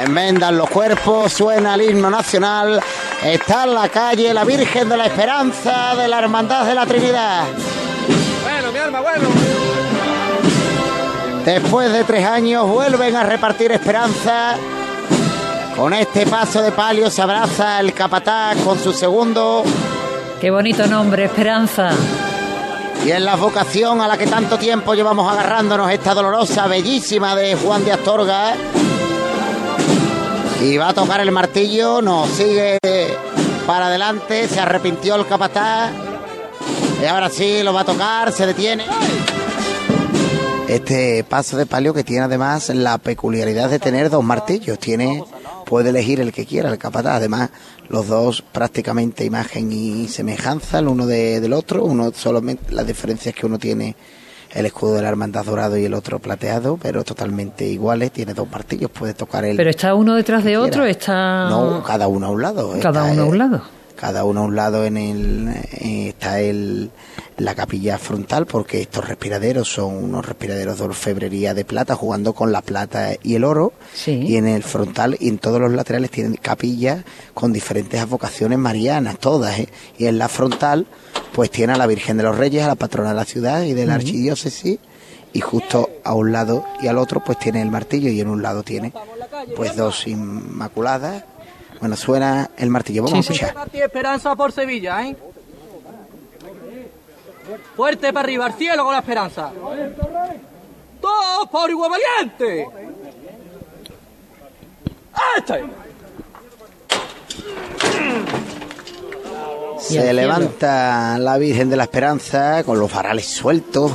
[0.00, 2.82] Enmendan los cuerpos, suena el himno nacional.
[3.22, 7.44] Está en la calle la Virgen de la Esperanza de la Hermandad de la Trinidad.
[8.42, 9.28] Bueno, mi alma, bueno.
[11.44, 14.54] Después de tres años vuelven a repartir esperanza.
[15.76, 19.64] Con este paso de palio se abraza el capataz con su segundo
[20.40, 21.90] Qué bonito nombre, Esperanza.
[23.04, 27.54] y en la vocación a la que tanto tiempo llevamos agarrándonos esta dolorosa, bellísima de
[27.56, 28.54] Juan de Astorga.
[30.60, 32.78] Y va a tocar el martillo, nos sigue
[33.66, 35.90] para adelante, se arrepintió el capataz.
[37.02, 38.84] Y ahora sí lo va a tocar, se detiene.
[40.74, 44.78] Este paso de palio que tiene además la peculiaridad de tener dos martillos.
[44.78, 45.22] Tiene,
[45.66, 47.16] puede elegir el que quiera el capataz.
[47.16, 47.50] Además,
[47.88, 51.84] los dos prácticamente imagen y semejanza el uno de- del otro.
[51.84, 53.94] Uno solamente, la diferencia es que uno tiene
[54.54, 58.10] el escudo de la hermandad dorado y el otro plateado, pero totalmente iguales.
[58.12, 59.56] Tiene dos martillos, puede tocar el.
[59.56, 61.48] Pero está uno detrás de otro, está...
[61.50, 62.74] No, cada uno a un lado.
[62.80, 63.62] Cada uno a un lado.
[63.96, 65.48] Cada uno a un lado en el
[65.80, 66.90] eh, está el
[67.38, 72.52] la capilla frontal porque estos respiraderos son unos respiraderos de orfebrería de plata jugando con
[72.52, 74.12] la plata y el oro Sí.
[74.12, 79.18] y en el frontal y en todos los laterales tienen capillas con diferentes advocaciones marianas
[79.18, 79.68] todas ¿eh?
[79.98, 80.86] y en la frontal
[81.32, 83.72] pues tiene a la Virgen de los Reyes a la patrona de la ciudad y
[83.72, 84.78] de la archidiócesis
[85.32, 88.42] y justo a un lado y al otro pues tiene el martillo y en un
[88.42, 88.92] lado tiene
[89.56, 91.24] pues dos inmaculadas
[91.80, 93.32] bueno suena el martillo vamos Sí, a sí.
[93.32, 95.16] escuchar Martí Esperanza por Sevilla, ¿eh?
[97.76, 99.50] Fuerte para arriba, al cielo con la esperanza.
[101.00, 102.68] ¡Todos por igual valiente!
[105.36, 105.64] ¡Este!
[109.78, 113.90] Se levanta la Virgen de la Esperanza con los farales sueltos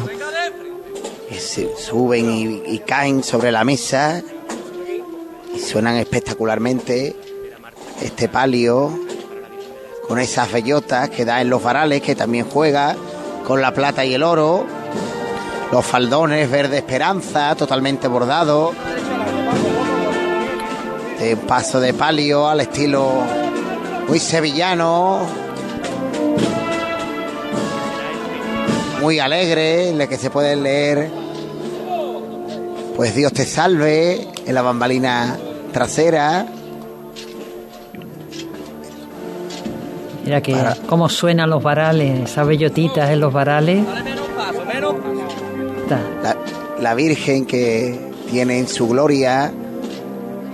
[1.29, 4.21] que se suben y, y caen sobre la mesa
[5.53, 7.15] y suenan espectacularmente
[8.01, 8.99] este palio
[10.07, 12.95] con esas bellotas que da en los varales que también juega
[13.47, 14.65] con la plata y el oro
[15.71, 18.75] los faldones verde esperanza totalmente bordados
[21.17, 23.09] de paso de palio al estilo
[24.09, 25.21] muy sevillano
[29.01, 31.09] muy alegre, en la que se puede leer,
[32.95, 35.37] pues Dios te salve, en la bambalina
[35.71, 36.45] trasera.
[40.27, 43.85] Mira que Para- cómo suenan los varales, esas bellotitas en los varales.
[45.89, 46.35] La,
[46.81, 47.97] la Virgen que
[48.29, 49.49] tiene en su gloria,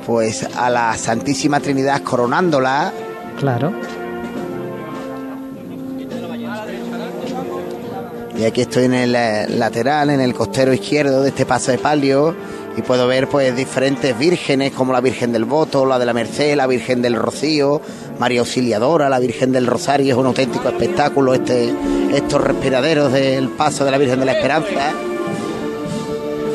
[0.05, 2.93] pues a la Santísima Trinidad coronándola,
[3.39, 3.73] Claro.
[8.37, 11.79] y aquí estoy en el eh, lateral, en el costero izquierdo de este paso de
[11.79, 12.35] palio,
[12.75, 16.55] y puedo ver pues diferentes vírgenes como la Virgen del Voto, la de la Merced,
[16.55, 17.81] la Virgen del Rocío,
[18.19, 21.71] María Auxiliadora, la Virgen del Rosario, es un auténtico espectáculo este,
[22.13, 24.91] estos respiraderos del paso de la Virgen de la Esperanza,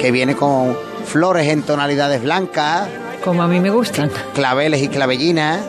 [0.01, 2.89] que viene con flores en tonalidades blancas,
[3.25, 4.11] Como a mí me gustan.
[4.35, 5.61] claveles y clavellinas.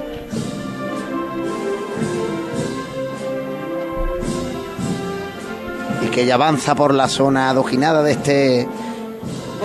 [6.05, 8.67] Y que ya avanza por la zona adoquinada de este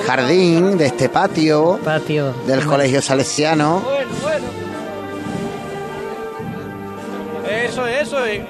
[0.07, 2.33] jardín, de este patio Patio.
[2.47, 3.81] del colegio salesiano.
[3.81, 4.47] Bueno, bueno.
[7.65, 8.41] Eso es, eso es.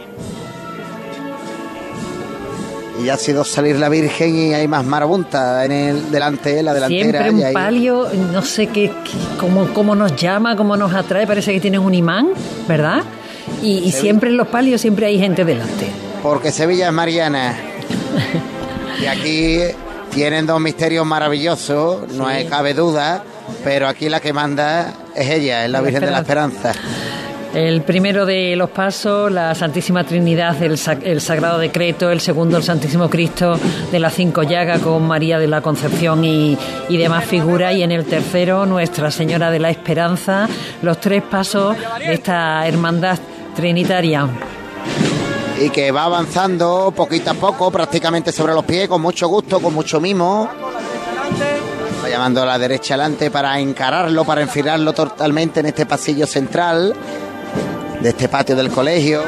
[3.01, 6.73] Y ya ha sido salir la Virgen y hay más marabunta en el delante, la
[6.75, 7.23] delantera.
[7.25, 10.95] Siempre y un hay- palio, no sé qué, qué- cómo, cómo nos llama, cómo nos
[10.95, 12.29] atrae, parece que tienen un imán,
[12.69, 13.03] ¿verdad?
[13.63, 15.87] Y, y siempre en los palios siempre hay gente delante.
[16.23, 17.57] Porque Sevilla es Mariana.
[19.03, 19.59] Y aquí
[20.15, 23.25] tienen dos misterios maravillosos, no cabe duda,
[23.65, 26.73] pero aquí la que manda es ella, es la La Virgen de la Esperanza.
[27.53, 33.09] El primero de los pasos, la Santísima Trinidad, el Sagrado Decreto, el segundo, el Santísimo
[33.09, 33.59] Cristo
[33.93, 37.93] de las Cinco Llagas con María de la Concepción y, y demás figuras, y en
[37.93, 40.49] el tercero, Nuestra Señora de la Esperanza,
[40.83, 43.19] los tres pasos de esta hermandad
[43.55, 44.29] trinitaria.
[45.61, 49.73] Y que va avanzando poquito a poco, prácticamente sobre los pies, con mucho gusto, con
[49.73, 50.49] mucho mimo.
[52.05, 56.95] Va llamando a la derecha adelante para encararlo, para enfilarlo totalmente en este pasillo central
[58.01, 59.23] de este patio del colegio.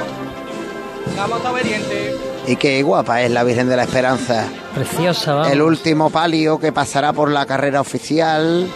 [1.16, 2.16] Vamos a obediente.
[2.48, 4.46] Y qué guapa es la Virgen de la Esperanza.
[4.74, 5.52] Preciosa, vamos.
[5.52, 8.68] El último palio que pasará por la carrera oficial.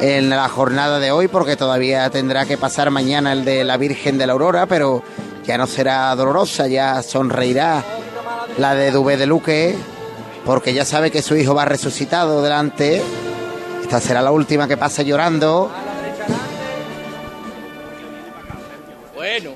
[0.00, 4.16] en la jornada de hoy, porque todavía tendrá que pasar mañana el de la Virgen
[4.16, 5.02] de la Aurora, pero
[5.50, 7.82] ya no será dolorosa, ya sonreirá
[8.56, 9.74] la de Dubé de Luque,
[10.44, 13.02] porque ya sabe que su hijo va resucitado delante.
[13.82, 15.68] Esta será la última que pase llorando.
[19.16, 19.50] Bueno.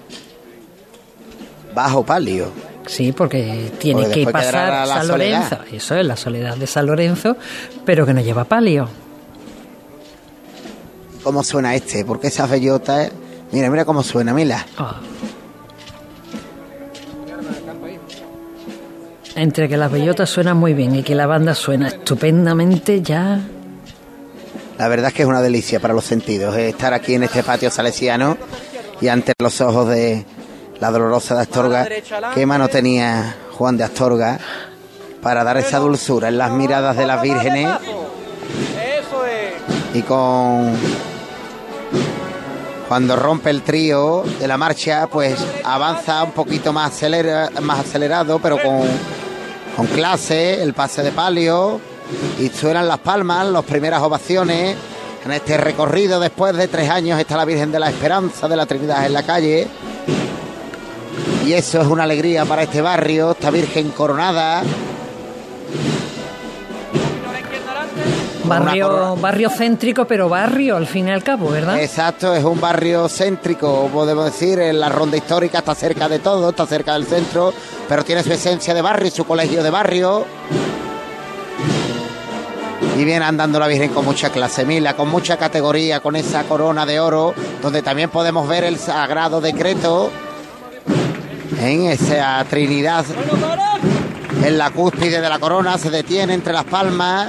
[1.72, 2.50] Bajo palio.
[2.86, 5.58] Sí, porque tiene que pasar San Lorenzo.
[5.70, 7.36] Eso es la soledad de San Lorenzo,
[7.84, 8.88] pero que no lleva palio.
[11.22, 12.04] ¿Cómo suena este?
[12.04, 13.08] Porque esa bellota...
[13.52, 14.66] Mira, mira cómo suena, mira.
[14.76, 14.98] Ah.
[19.36, 23.40] Entre que las bellotas suenan muy bien y que la banda suena estupendamente, ya.
[24.78, 27.42] La verdad es que es una delicia para los sentidos eh, estar aquí en este
[27.42, 28.36] patio salesiano
[29.00, 30.24] y ante los ojos de
[30.80, 31.88] la dolorosa de Astorga.
[32.34, 34.38] ¿Qué mano tenía Juan de Astorga
[35.22, 37.68] para dar esa dulzura en las miradas de las vírgenes?
[39.94, 40.76] Y con.
[42.88, 47.00] Cuando rompe el trío de la marcha, pues avanza un poquito más,
[47.62, 48.82] más acelerado, pero con
[49.76, 51.80] con clase, el pase de palio
[52.38, 54.76] y suenan las palmas, las primeras ovaciones.
[55.24, 58.66] En este recorrido, después de tres años, está la Virgen de la Esperanza de la
[58.66, 59.66] Trinidad en la calle.
[61.46, 64.62] Y eso es una alegría para este barrio, esta Virgen coronada.
[68.44, 71.80] Barrio, barrio céntrico, pero barrio al fin y al cabo, ¿verdad?
[71.80, 76.50] Exacto, es un barrio céntrico, podemos decir, en la ronda histórica está cerca de todo,
[76.50, 77.52] está cerca del centro,
[77.88, 80.24] pero tiene su esencia de barrio, su colegio de barrio.
[82.96, 86.86] Y viene andando la Virgen con mucha clase, Mila, con mucha categoría, con esa corona
[86.86, 90.10] de oro, donde también podemos ver el sagrado decreto
[91.60, 93.04] en esa Trinidad.
[94.44, 97.28] En la cúspide de la corona se detiene entre las palmas,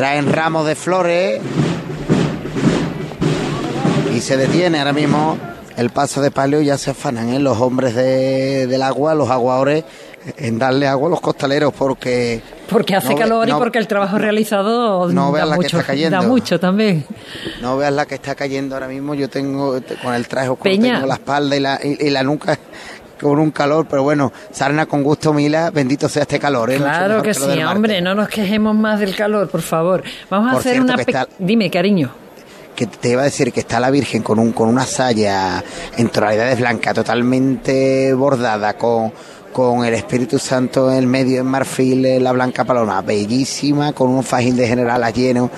[0.00, 1.42] traen ramos de flores
[4.16, 5.36] y se detiene ahora mismo
[5.76, 7.38] el paso de palio ya se afanan ¿eh?
[7.38, 9.84] los hombres del agua, los aguadores,
[10.38, 12.40] en darle agua a los costaleros porque...
[12.70, 16.16] Porque hace calor y porque el trabajo realizado no veas la que está cayendo.
[16.16, 17.04] da mucho también.
[17.60, 19.14] No veas la que está cayendo ahora mismo.
[19.14, 22.58] Yo tengo con el traje oscuro, tengo la espalda y la, y, la nuca
[23.20, 26.70] con un calor, pero bueno, sarna con gusto Mila, bendito sea este calor.
[26.70, 26.76] ¿eh?
[26.76, 30.02] Claro que sí, hombre, no nos quejemos más del calor, por favor.
[30.28, 30.96] Vamos a hacer una...
[31.38, 32.10] Dime, cariño
[32.74, 35.62] que te iba a decir que está la Virgen con, un, con una saya
[35.98, 39.12] en tonalidades blancas, totalmente bordada, con,
[39.52, 44.22] con el Espíritu Santo en el medio en marfil, la blanca paloma, bellísima, con un
[44.22, 45.50] fajín de general lleno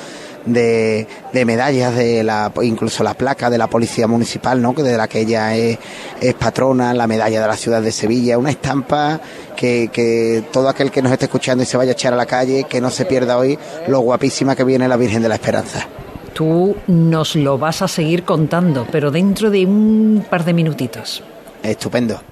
[0.46, 4.74] de, de, medallas, de la, incluso la placa de la Policía Municipal, ¿no?
[4.74, 5.78] que de la que ella es,
[6.20, 9.20] es, patrona, la medalla de la ciudad de Sevilla, una estampa
[9.56, 12.26] que, que todo aquel que nos esté escuchando y se vaya a echar a la
[12.26, 15.86] calle, que no se pierda hoy lo guapísima que viene la Virgen de la Esperanza.
[16.34, 21.22] Tú nos lo vas a seguir contando, pero dentro de un par de minutitos.
[21.62, 22.31] Estupendo.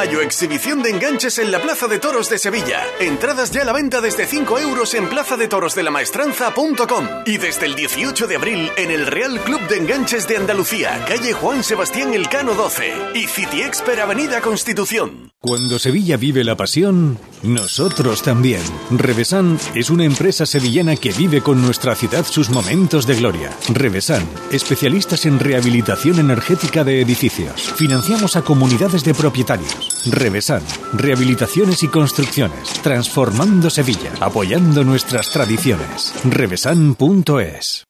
[0.00, 2.80] mayo, exhibición de enganches en la Plaza de Toros de Sevilla.
[3.00, 8.36] Entradas ya a la venta desde 5 euros en plazadetorosdelamaestranza.com y desde el 18 de
[8.36, 13.26] abril en el Real Club de Enganches de Andalucía, calle Juan Sebastián Elcano 12 y
[13.26, 15.30] City Expert Avenida Constitución.
[15.42, 18.60] Cuando Sevilla vive la pasión, nosotros también.
[18.90, 23.50] Revesan es una empresa sevillana que vive con nuestra ciudad sus momentos de gloria.
[23.72, 24.22] Revesan,
[24.52, 27.72] especialistas en rehabilitación energética de edificios.
[27.74, 29.89] Financiamos a comunidades de propietarios.
[30.10, 30.62] Revesan,
[30.94, 36.14] rehabilitaciones y construcciones, transformando Sevilla, apoyando nuestras tradiciones.
[36.24, 37.89] Revesan.es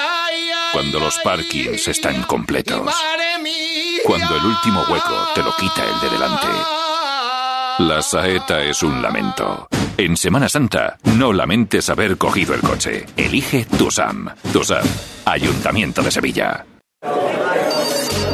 [0.71, 2.93] Cuando los parkings están completos.
[4.05, 6.47] Cuando el último hueco te lo quita el de delante.
[7.79, 9.67] La saeta es un lamento.
[9.97, 13.05] En Semana Santa, no lamentes haber cogido el coche.
[13.17, 14.29] Elige TUSAM.
[14.53, 14.85] TUSAM,
[15.25, 16.65] Ayuntamiento de Sevilla.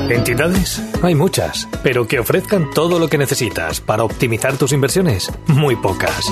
[0.09, 0.81] ¿Entidades?
[1.01, 6.31] Hay muchas, pero que ofrezcan todo lo que necesitas para optimizar tus inversiones, muy pocas.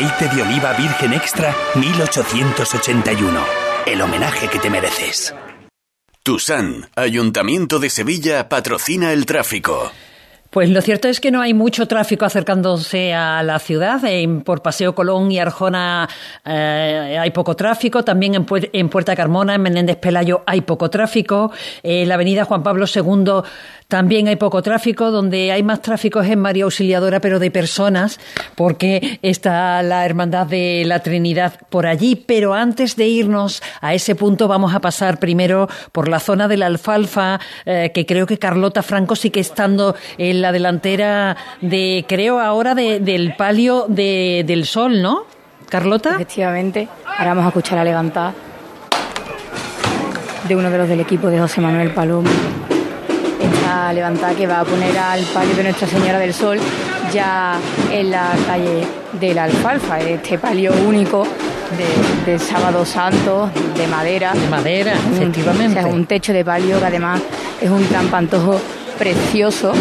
[0.00, 3.38] Aceite de oliva virgen extra 1881.
[3.86, 5.34] El homenaje que te mereces.
[6.22, 9.92] Tusan, Ayuntamiento de Sevilla, patrocina el tráfico.
[10.50, 14.00] Pues lo cierto es que no hay mucho tráfico acercándose a la ciudad.
[14.44, 16.08] por Paseo Colón y Arjona
[16.44, 18.02] eh, hay poco tráfico.
[18.02, 21.52] También en, Puerta Carmona, en Menéndez Pelayo, hay poco tráfico.
[21.84, 23.42] En la avenida Juan Pablo II
[23.90, 25.10] también hay poco tráfico.
[25.10, 28.18] Donde hay más tráfico es en María Auxiliadora, pero de personas,
[28.54, 32.16] porque está la Hermandad de la Trinidad por allí.
[32.16, 36.56] Pero antes de irnos a ese punto, vamos a pasar primero por la zona de
[36.56, 42.40] la Alfalfa, eh, que creo que Carlota Franco sigue estando en la delantera de, creo
[42.40, 45.24] ahora, del palio de, del sol, ¿no?
[45.68, 46.14] Carlota.
[46.14, 46.88] Efectivamente.
[47.04, 48.32] Ahora vamos a escuchar a levantar
[50.48, 52.30] de uno de los del equipo de José Manuel Palomo.
[53.70, 56.58] Esta levantada que va a poner al palio de Nuestra Señora del Sol
[57.12, 57.56] ya
[57.92, 61.24] en la calle de la Alfalfa, este palio único
[62.26, 64.32] de, Sábado Santo, de madera.
[64.32, 65.78] De madera, efectivamente.
[65.78, 67.22] es un techo de palio que además
[67.60, 68.60] es un trampantojo
[68.98, 69.72] precioso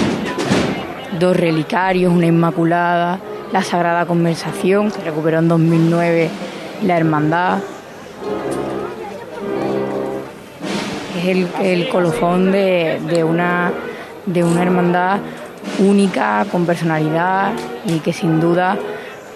[1.19, 3.17] dos relicarios, una Inmaculada,
[3.51, 6.29] la Sagrada Conversación, que recuperó en 2009
[6.83, 7.57] la Hermandad.
[11.19, 13.71] Es el, colofón de, una,
[14.25, 15.19] de una hermandad
[15.79, 17.51] única, con personalidad
[17.85, 18.77] y que sin duda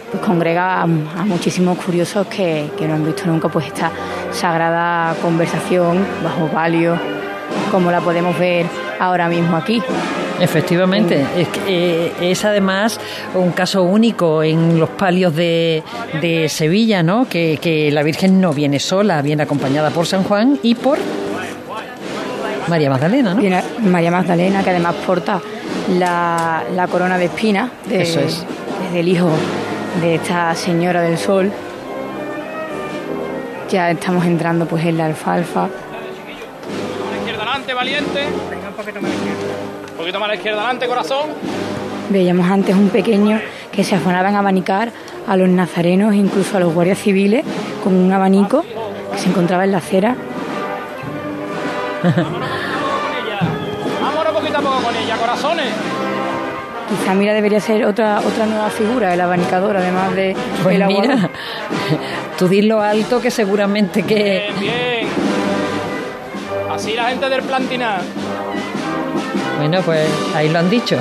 [0.09, 3.91] pues, congrega a, muchísimos curiosos que, que, no han visto nunca pues esta
[4.31, 6.97] sagrada conversación bajo palio,
[7.69, 8.65] como la podemos ver
[8.99, 9.81] ahora mismo aquí.
[10.39, 12.99] Efectivamente, es, eh, es, además
[13.35, 15.83] un caso único en los palios de,
[16.21, 17.27] de Sevilla, ¿no?
[17.29, 20.97] Que, la Virgen no viene sola, viene acompañada por San Juan y por
[22.67, 23.39] María Magdalena, ¿no?
[23.41, 25.39] Viene María Magdalena, que además porta
[25.97, 28.45] la, la corona de espina de, Eso es.
[28.93, 29.29] del hijo
[30.01, 31.51] de esta Señora del Sol.
[33.69, 35.67] Ya estamos entrando pues en la alfalfa.
[37.19, 38.19] izquierda adelante, valiente.
[38.49, 39.53] Venga un poquito más izquierda.
[39.91, 41.29] Un poquito más a la izquierda, adelante, corazón.
[42.09, 43.39] Veíamos antes un pequeño
[43.71, 44.91] que se afanaban a abanicar
[45.27, 47.43] a los nazarenos, incluso a los guardias civiles,
[47.83, 48.63] con un abanico
[49.13, 50.15] que se encontraba en la acera.
[54.01, 55.73] Vámonos poquito a poco con ella, corazones.
[56.89, 61.29] Quizá mira debería ser otra otra nueva figura, el abanicador, además de pues mira,
[62.37, 65.07] tú lo alto que seguramente que bien, bien.
[66.69, 68.01] Así la gente del plantinar.
[69.57, 70.97] Bueno, pues ahí lo han dicho.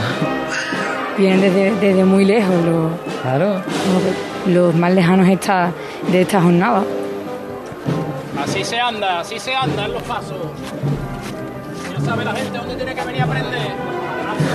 [1.16, 1.40] Vienen
[1.80, 2.92] desde, muy lejos los,
[3.22, 3.62] claro.
[4.46, 5.72] los, más lejanos esta,
[6.10, 6.82] de esta jornada.
[8.42, 10.36] Así se anda, así se anda en los pasos.
[12.04, 13.70] Sabe la gente dónde tiene que venir a aprender.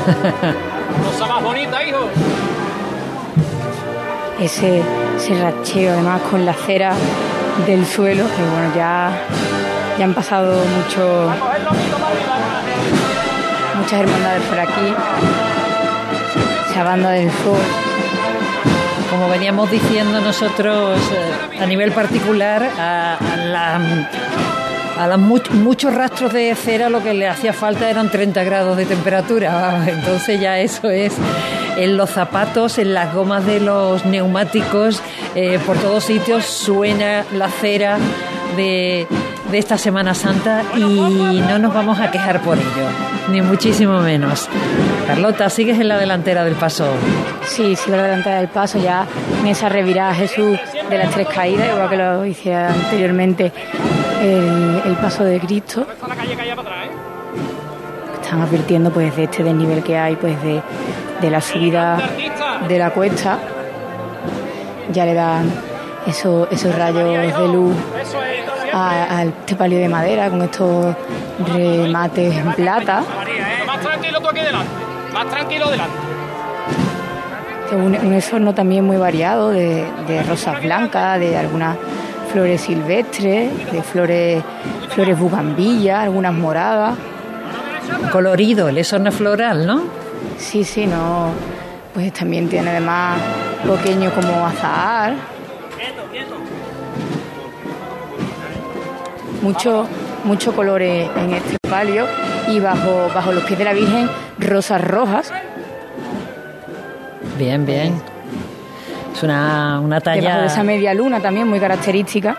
[1.05, 2.09] Cosa más bonita, hijo.
[4.39, 4.83] Ese,
[5.15, 6.93] ese racheo además con la cera
[7.65, 9.11] del suelo, que bueno, ya,
[9.97, 11.29] ya han pasado mucho
[13.77, 14.93] muchas hermandades por aquí.
[16.69, 17.57] Esa banda del sur.
[19.09, 23.79] Como veníamos diciendo nosotros eh, a nivel particular, a, a,
[25.53, 29.83] muchos rastros de cera lo que le hacía falta eran 30 grados de temperatura.
[29.87, 31.13] Entonces ya eso es
[31.77, 35.01] en los zapatos, en las gomas de los neumáticos,
[35.35, 37.97] eh, por todos sitios suena la cera
[38.55, 39.07] de,
[39.51, 42.87] de esta Semana Santa y no nos vamos a quejar por ello,
[43.29, 44.49] ni muchísimo menos.
[45.05, 46.87] Carlota, ¿sigues en la delantera del paso?
[47.45, 49.05] Sí, sigo la delantera del paso, ya
[49.41, 50.57] en esa revirada Jesús
[50.89, 53.51] de las tres caídas, igual que lo hice anteriormente,
[54.21, 55.85] el, paso de Cristo.
[58.21, 60.61] Están advirtiendo pues de este desnivel que hay, pues de,
[61.21, 61.97] de la subida
[62.67, 63.39] de la cuesta.
[64.91, 65.51] Ya le dan
[66.05, 67.75] esos, esos rayos de luz
[68.73, 70.95] a, este palio de madera con estos
[71.53, 73.03] remates en plata.
[73.65, 74.71] Más tranquilo tú aquí delante,
[75.13, 75.97] más tranquilo delante.
[77.71, 81.75] Un, un exorno también muy variado de, de rosas blancas, de algunas
[82.31, 84.43] flores silvestres, de flores,
[84.89, 86.95] flores bugambilla, algunas moradas.
[88.11, 89.83] Colorido, el exorno floral, ¿no?
[90.37, 91.31] Sí, sí, no.
[91.93, 93.19] Pues también tiene además
[93.65, 95.15] pequeño como azahar.
[99.41, 99.87] mucho,
[100.25, 102.05] mucho color en este palio
[102.49, 104.09] y bajo, bajo los pies de la Virgen
[104.39, 105.31] rosas rojas.
[107.37, 108.16] Bien, bien.
[109.17, 110.41] Es una, una talla.
[110.41, 112.37] de esa media luna también muy característica.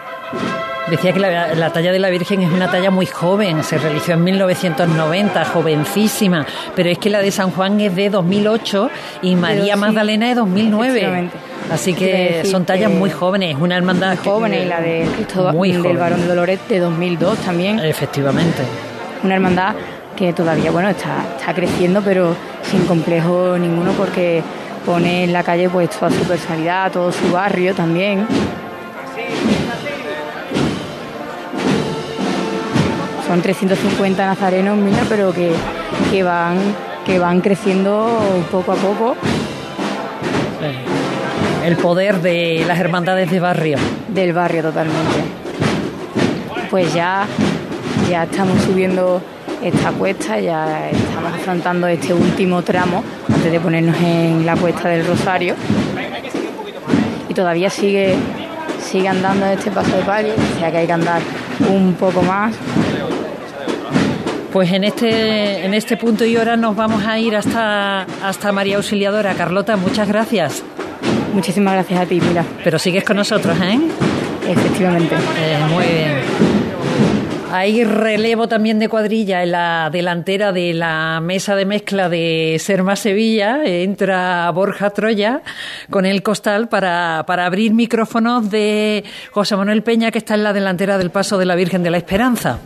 [0.89, 4.23] Decía que la, talla de la Virgen es una talla muy joven, se realizó en
[4.23, 8.91] 1990, jovencísima, pero es que la de San Juan es de 2008
[9.23, 11.31] y María Magdalena es de 2009.
[11.73, 15.05] Así que son tallas muy jóvenes, una hermandad joven y la de
[15.53, 17.81] muy del Barón de Dolores de 2002 también.
[17.81, 18.63] Efectivamente.
[19.25, 19.75] Una hermandad
[20.17, 24.45] que todavía bueno está, está creciendo, pero sin complejo ninguno porque
[24.89, 28.27] pone en la calle pues toda su personalidad, todo su barrio también.
[33.27, 35.53] Son 350 nazarenos, mira, pero que,
[36.11, 36.57] que van
[37.05, 38.19] que van creciendo
[38.51, 39.17] poco a poco
[41.67, 43.77] el poder de las hermandades de barrio.
[44.09, 45.19] Del barrio totalmente.
[46.71, 47.27] Pues ya,
[48.09, 49.21] ya estamos subiendo
[49.63, 55.07] esta cuesta, ya estamos afrontando este último tramo antes de ponernos en la cuesta del
[55.07, 55.55] Rosario.
[57.29, 58.15] Y todavía sigue,
[58.81, 61.21] sigue andando este paso de palio, o sea que hay que andar
[61.69, 62.55] un poco más.
[64.53, 68.77] Pues en este, en este punto y hora nos vamos a ir hasta, hasta María
[68.77, 69.35] Auxiliadora.
[69.35, 70.63] Carlota, muchas gracias.
[71.35, 72.45] Muchísimas gracias a ti, Pilar.
[72.65, 73.79] Pero sigues con nosotros, ¿eh?
[74.49, 75.15] Efectivamente.
[75.15, 76.18] Eh, muy bien.
[77.51, 82.95] Hay relevo también de cuadrilla en la delantera de la mesa de mezcla de Serma
[82.95, 83.65] Sevilla.
[83.65, 85.41] Entra Borja Troya
[85.89, 90.53] con el costal para, para abrir micrófonos de José Manuel Peña, que está en la
[90.53, 92.59] delantera del paso de la Virgen de la Esperanza.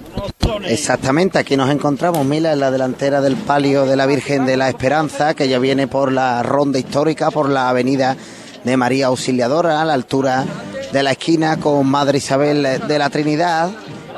[0.66, 4.68] Exactamente, aquí nos encontramos, Mila, en la delantera del palio de la Virgen de la
[4.68, 8.16] Esperanza, que ya viene por la ronda histórica, por la avenida
[8.64, 10.45] de María Auxiliadora, a la altura
[10.93, 13.70] de la esquina con Madre Isabel de la Trinidad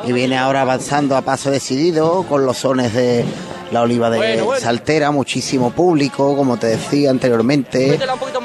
[0.07, 3.25] y viene ahora avanzando a paso decidido con los sones de
[3.71, 7.99] la oliva de Saltera, muchísimo público, como te decía anteriormente,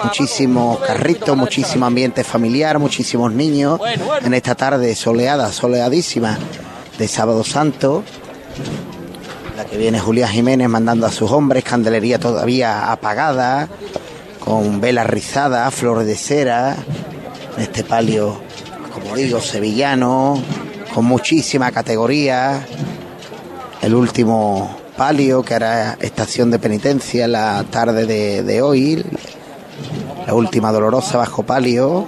[0.04, 3.80] muchísimos carritos, muchísimo ambiente familiar, muchísimos niños
[4.24, 6.38] en esta tarde soleada, soleadísima
[6.98, 8.04] de Sábado Santo.
[9.56, 13.68] La que viene Julián Jiménez mandando a sus hombres, candelería todavía apagada,
[14.40, 16.78] con velas rizadas, flores de cera,
[17.58, 18.40] este palio,
[18.94, 20.42] como digo, sevillano,
[21.00, 22.68] con muchísima categoría.
[23.82, 28.06] El último palio, que hará estación de penitencia la tarde
[28.44, 29.06] de, hoy.
[30.28, 32.06] La última dolorosa bajo palio.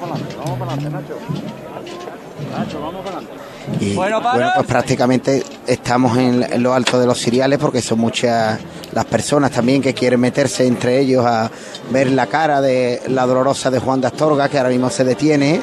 [3.79, 8.59] Y bueno, pues prácticamente estamos en, lo alto de los ciriales porque son muchas
[8.91, 11.49] las personas también que quieren meterse entre ellos a
[11.91, 15.61] ver la cara de la dolorosa de Juan de Astorga, que ahora mismo se detiene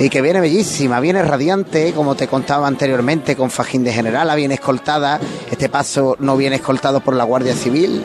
[0.00, 4.54] y que viene bellísima, viene radiante, como te contaba anteriormente, con fajín de generala, viene
[4.54, 5.18] escoltada.
[5.50, 8.04] Este paso no viene escoltado por la Guardia Civil,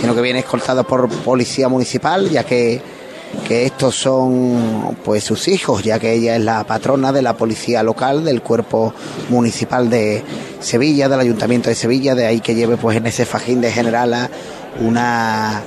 [0.00, 2.80] sino que viene escoltado por Policía Municipal, ya que,
[3.46, 7.82] que estos son pues sus hijos, ya que ella es la patrona de la Policía
[7.82, 8.94] Local, del Cuerpo
[9.28, 10.24] Municipal de
[10.60, 14.30] Sevilla, del Ayuntamiento de Sevilla, de ahí que lleve pues en ese fajín de generala
[14.80, 15.62] una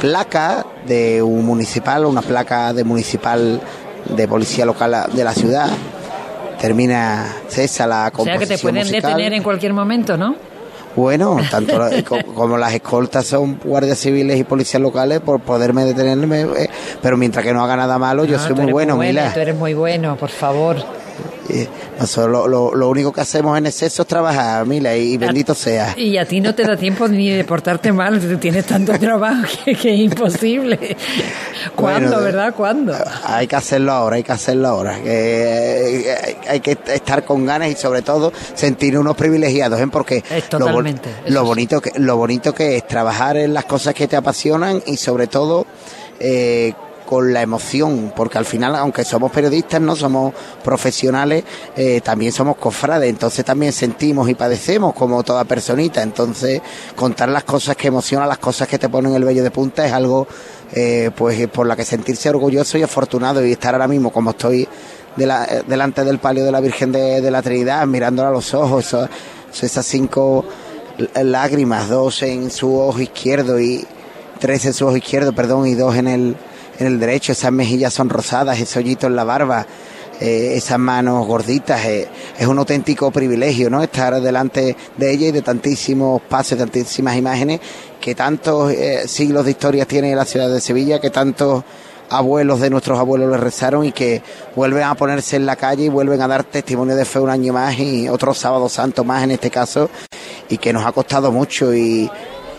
[0.00, 3.62] placa de un municipal, una placa de municipal
[4.08, 5.68] de policía local de la ciudad.
[6.60, 10.36] Termina cesa la composición O sea que te pueden detener en cualquier momento, ¿no?
[10.96, 11.78] Bueno, tanto
[12.34, 16.70] como las escoltas son guardias civiles y policías locales, por poderme detenerme, eh,
[17.02, 19.32] pero mientras que no haga nada malo, yo soy muy bueno, Mila.
[19.34, 20.76] Tú eres muy bueno, por favor.
[22.16, 25.94] Lo, lo, único que hacemos en exceso es trabajar, Mila, y bendito sea.
[25.96, 29.72] Y a ti no te da tiempo ni de portarte mal, tienes tanto trabajo que,
[29.72, 30.96] es imposible.
[31.74, 32.54] ¿Cuándo, verdad?
[32.54, 32.94] ¿Cuándo?
[33.24, 34.98] Hay que hacerlo ahora, hay que hacerlo ahora.
[35.00, 39.86] Que, hay que estar con ganas y sobre todo sentir unos privilegiados, ¿eh?
[39.88, 44.16] porque totalmente, lo, bonito que, lo bonito que es trabajar en las cosas que te
[44.16, 45.66] apasionan y sobre todo
[46.20, 46.72] eh,
[47.06, 51.44] con la emoción, porque al final, aunque somos periodistas, no somos profesionales,
[51.76, 56.60] eh, también somos cofrades, entonces también sentimos y padecemos como toda personita, entonces
[56.94, 59.92] contar las cosas que emocionan, las cosas que te ponen el vello de punta es
[59.92, 60.26] algo
[60.72, 64.68] eh, pues por la que sentirse orgulloso y afortunado y estar ahora mismo como estoy
[65.16, 68.94] delante del palio de la Virgen de, la Trinidad, mirándola a los ojos,
[69.62, 70.44] esas cinco
[71.14, 73.86] lágrimas, dos en su ojo izquierdo y
[74.38, 76.36] tres en su ojo izquierdo, perdón, y dos en el
[76.78, 79.66] en el derecho, esas mejillas son rosadas, ese hoyito en la barba,
[80.20, 82.08] eh, esas manos gorditas, eh,
[82.38, 83.82] es un auténtico privilegio, ¿no?
[83.82, 87.60] Estar delante de ella y de tantísimos pases, tantísimas imágenes
[88.00, 91.64] que tantos eh, siglos de historia tiene la ciudad de Sevilla, que tantos
[92.08, 94.22] abuelos de nuestros abuelos le rezaron y que
[94.54, 97.52] vuelven a ponerse en la calle y vuelven a dar testimonio de fe un año
[97.52, 99.90] más y otro sábado santo más en este caso
[100.48, 102.10] y que nos ha costado mucho y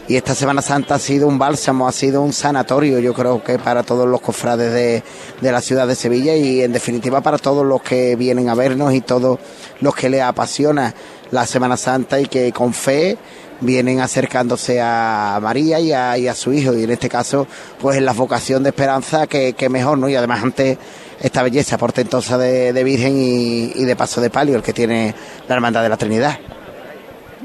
[0.07, 3.59] y esta Semana Santa ha sido un bálsamo, ha sido un sanatorio, yo creo que
[3.59, 7.81] para todos los cofrades de, la ciudad de Sevilla y en definitiva para todos los
[7.81, 9.39] que vienen a vernos y todos
[9.81, 10.93] los que les apasiona
[11.31, 13.17] la Semana Santa y que con fe
[13.59, 17.45] vienen acercándose a María y a, su hijo y en este caso
[17.81, 20.07] pues en la vocación de esperanza que, mejor, ¿no?
[20.07, 20.77] Y además ante
[21.19, 25.13] esta belleza portentosa de, Virgen y, y de Paso de Palio, el que tiene
[25.49, 26.39] la Hermandad de la Trinidad.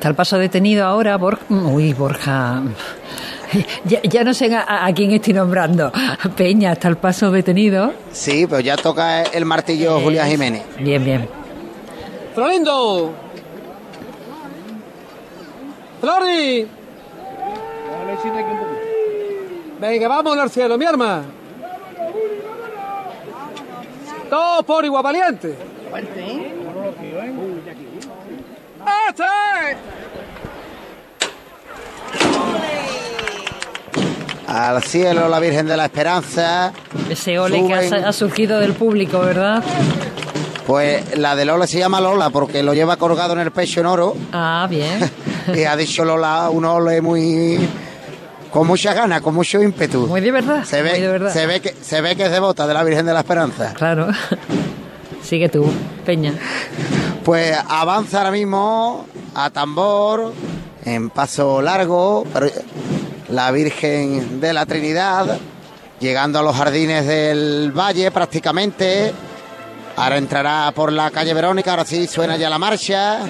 [0.02, 1.44] Está el paso detenido ahora, Borja.
[1.48, 2.60] Uy, Borja.
[3.84, 5.92] Ya, no sé a, quién estoy nombrando.
[6.36, 7.92] Peña, está el paso detenido.
[8.10, 10.64] Sí, pues ya toca el martillo eh, Julián Jiménez.
[10.80, 11.28] Bien, bien.
[12.34, 13.12] ¡Florindo!
[16.00, 16.66] ¡Flori!
[19.80, 21.22] Venga, vamos al cielo, mi arma.
[24.28, 25.56] Todos por igual valiente.
[34.46, 36.72] Al cielo la Virgen de la Esperanza.
[37.08, 39.62] Ese ole que ha, surgido del público, ¿verdad?
[40.66, 43.86] Pues la de Lola se llama Lola porque lo lleva colgado en el pecho en
[43.86, 44.14] oro.
[44.32, 45.10] Ah, bien.
[45.54, 47.58] y ha dicho Lola un ole muy
[48.50, 50.06] con mucha ganas, con mucho ímpetu.
[50.06, 50.64] Muy de verdad.
[50.64, 51.32] Se ve, de verdad.
[51.32, 53.72] Se ve que se ve que es devota de la Virgen de la Esperanza.
[53.72, 54.08] Claro.
[55.22, 55.64] Sigue tú,
[56.04, 56.34] Peña.
[57.24, 60.32] Pues avanza ahora mismo a tambor,
[60.84, 62.24] en paso largo,
[63.28, 65.38] la Virgen de la Trinidad,
[66.00, 69.12] llegando a los jardines del valle prácticamente.
[69.94, 73.20] Ahora entrará por la calle Verónica, ahora sí suena ya la marcha.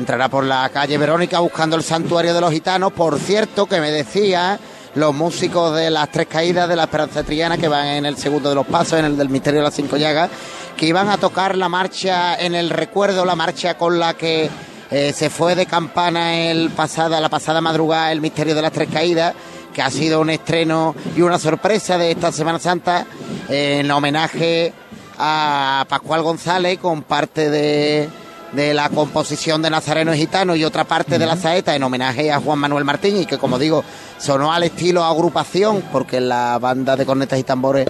[0.00, 2.92] Entrará por la calle Verónica buscando el santuario de los gitanos.
[2.92, 4.58] Por cierto, que me decía
[4.94, 8.48] los músicos de las tres caídas de la Esperanza Triana que van en el segundo
[8.48, 10.30] de los pasos, en el del misterio de las cinco llagas,
[10.76, 14.50] que iban a tocar la marcha en el recuerdo, la marcha con la que
[14.90, 18.88] eh, se fue de campana el pasada, la pasada madrugada el misterio de las tres
[18.92, 19.34] caídas,
[19.72, 23.06] que ha sido un estreno y una sorpresa de esta Semana Santa
[23.48, 24.72] en homenaje
[25.18, 28.08] a Pascual González con parte de
[28.52, 32.40] de la composición de Nazareno Gitano y otra parte de la saeta en homenaje a
[32.40, 33.84] Juan Manuel Martín y que como digo
[34.18, 37.86] sonó al estilo agrupación porque la banda de cornetas y tambores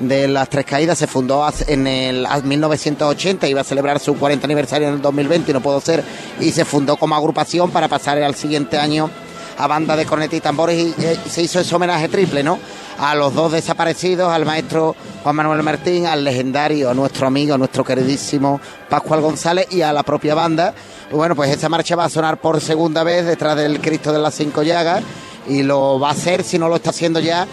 [0.00, 4.88] de las Tres Caídas se fundó en el 1980 iba a celebrar su 40 aniversario
[4.88, 6.04] en el 2020 y no pudo ser
[6.40, 9.10] y se fundó como agrupación para pasar al siguiente año
[9.56, 10.94] a banda de cornetas y tambores y,
[11.26, 12.58] y se hizo ese homenaje triple, ¿no?
[12.98, 17.58] A los dos desaparecidos, al maestro Juan Manuel Martín, al legendario, a nuestro amigo, a
[17.58, 20.74] nuestro queridísimo Pascual González y a la propia banda.
[21.10, 24.34] Bueno, pues esta marcha va a sonar por segunda vez detrás del Cristo de las
[24.34, 25.02] Cinco Llagas
[25.48, 27.46] y lo va a hacer, si no lo está haciendo ya,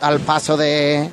[0.00, 1.10] al paso de,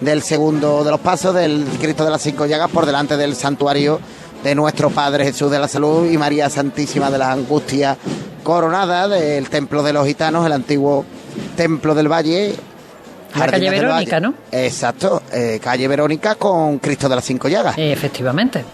[0.00, 4.00] del segundo de los pasos del Cristo de las Cinco Llagas por delante del santuario
[4.44, 7.96] de nuestro Padre Jesús de la Salud y María Santísima de las Angustias
[8.42, 11.04] coronada del Templo de los Gitanos, el antiguo
[11.56, 12.54] Templo del Valle,
[13.38, 14.34] la calle Verónica, ¿no?
[14.52, 17.76] Exacto, eh, calle Verónica con Cristo de las Cinco Llagas.
[17.78, 18.64] Eh, efectivamente.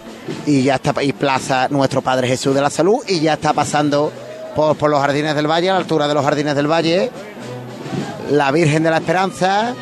[0.45, 4.11] Y ya está, y Plaza Nuestro Padre Jesús de la Salud, y ya está pasando
[4.55, 7.11] por, por los Jardines del Valle, a la altura de los Jardines del Valle,
[8.31, 9.73] la Virgen de la Esperanza,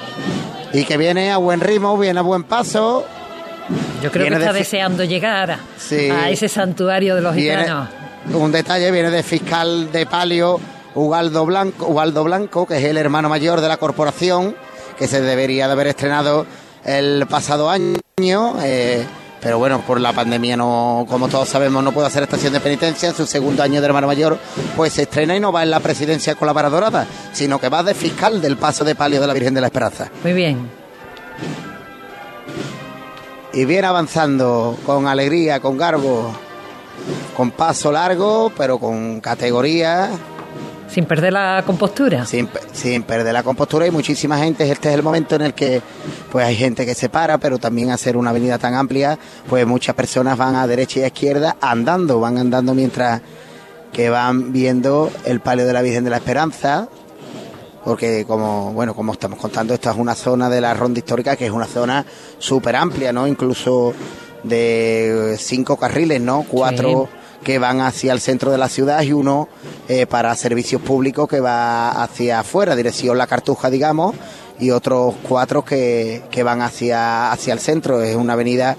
[0.73, 3.05] y que viene a buen ritmo, viene a buen paso.
[4.01, 7.89] Yo creo que está deseando llegar a ese santuario de los gitanos.
[8.33, 10.59] Un detalle, viene de fiscal de palio
[10.95, 14.55] Ugaldo Blanco, Ugaldo Blanco, que es el hermano mayor de la corporación,
[15.01, 16.45] que se debería de haber estrenado
[16.85, 19.03] el pasado año, eh,
[19.41, 23.09] pero bueno, por la pandemia no, como todos sabemos, no puede hacer estación de penitencia.
[23.09, 24.37] En su segundo año de hermano mayor,
[24.77, 28.43] pues se estrena y no va en la presidencia colaboradora, sino que va de fiscal
[28.43, 30.11] del paso de palio de la Virgen de la Esperanza.
[30.21, 30.69] Muy bien.
[33.53, 36.31] Y viene avanzando con alegría, con garbo,
[37.35, 40.11] con paso largo, pero con categoría
[40.91, 42.25] sin perder la compostura.
[42.25, 42.47] Sin,
[43.03, 44.69] perder la compostura y muchísima gente.
[44.69, 45.81] Este es el momento en el que
[46.31, 49.17] pues hay gente que se para, pero también hacer una avenida tan amplia,
[49.47, 53.21] pues muchas personas van a derecha y a izquierda andando, van andando mientras
[53.93, 56.89] que van viendo el palio de la Virgen de la Esperanza,
[57.85, 61.45] porque como bueno como estamos contando esta es una zona de la ronda histórica que
[61.45, 62.05] es una zona
[62.37, 63.93] súper amplia no incluso
[64.43, 67.09] de cinco carriles no cuatro
[67.43, 69.49] que van hacia el centro de la ciudad y uno
[69.87, 74.15] eh, para servicios públicos que va hacia afuera, dirección La Cartuja, digamos,
[74.59, 78.01] y otros cuatro que, que van hacia, hacia el centro.
[78.01, 78.77] Es una avenida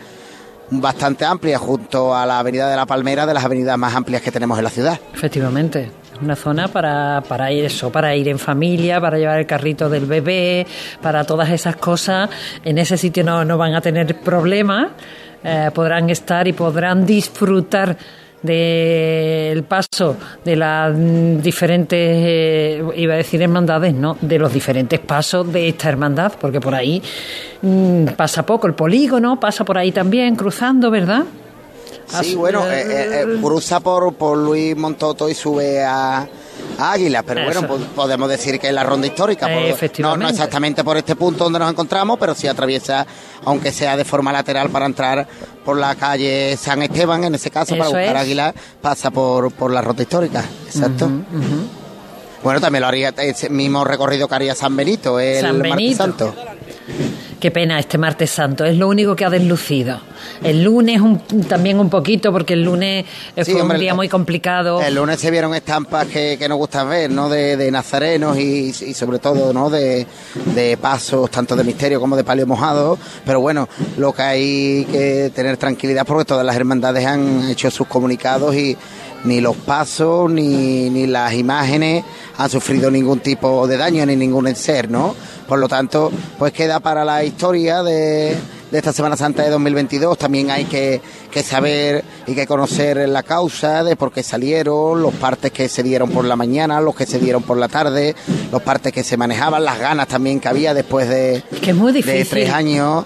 [0.70, 4.30] bastante amplia junto a la avenida de la Palmera, de las avenidas más amplias que
[4.30, 5.00] tenemos en la ciudad.
[5.14, 5.90] Efectivamente.
[6.20, 10.06] Una zona para, para ir eso, para ir en familia, para llevar el carrito del
[10.06, 10.66] bebé,
[11.00, 12.30] para todas esas cosas.
[12.64, 14.92] En ese sitio no, no van a tener problemas,
[15.42, 17.96] eh, podrán estar y podrán disfrutar
[18.42, 20.94] del paso de las
[21.42, 26.60] diferentes, eh, iba a decir hermandades, no, de los diferentes pasos de esta hermandad, porque
[26.60, 27.02] por ahí
[27.62, 31.24] mm, pasa poco el polígono, pasa por ahí también, cruzando, ¿verdad?
[32.20, 36.26] Sí, bueno, eh, eh, cruza por, por Luis Montoto y sube a,
[36.78, 39.48] Águila, pero bueno, podemos decir que es la ronda histórica.
[39.98, 43.06] no, no, exactamente por este punto donde nos encontramos, pero sí atraviesa,
[43.44, 45.26] aunque sea de forma lateral, para entrar
[45.64, 49.80] por la calle San Esteban, en ese caso, para buscar Águila, pasa por, por la
[49.80, 50.44] ronda histórica.
[50.66, 51.10] Exacto.
[52.42, 55.96] Bueno, también lo haría ese mismo recorrido que haría San Benito, el San Benito.
[55.96, 56.34] Santo.
[57.42, 60.00] Qué pena este martes santo, es lo único que ha deslucido.
[60.44, 61.02] El lunes
[61.48, 64.80] también un poquito, porque el lunes fue un día muy complicado.
[64.80, 67.28] El lunes se vieron estampas que, que nos gustan ver, ¿no?
[67.28, 69.70] De, nazarenos y, sobre todo, ¿no?
[69.70, 70.06] De,
[70.80, 72.96] pasos, tanto de misterio como de palio mojado.
[73.26, 77.88] Pero bueno, lo que hay que tener tranquilidad porque todas las hermandades han hecho sus
[77.88, 78.76] comunicados y
[79.24, 82.04] ni los pasos ni, ni las imágenes
[82.38, 85.14] han sufrido ningún tipo de daño ni ningún ser, ¿no?
[85.46, 88.36] Por lo tanto, pues queda para la historia de,
[88.72, 90.16] esta Semana Santa de 2022.
[90.16, 91.00] También hay que,
[91.42, 96.10] saber y que conocer la causa de por qué salieron, los partes que se dieron
[96.10, 98.14] por la mañana, los que se dieron por la tarde,
[98.50, 103.04] los partes que se manejaban, las ganas también que había después de, de tres años.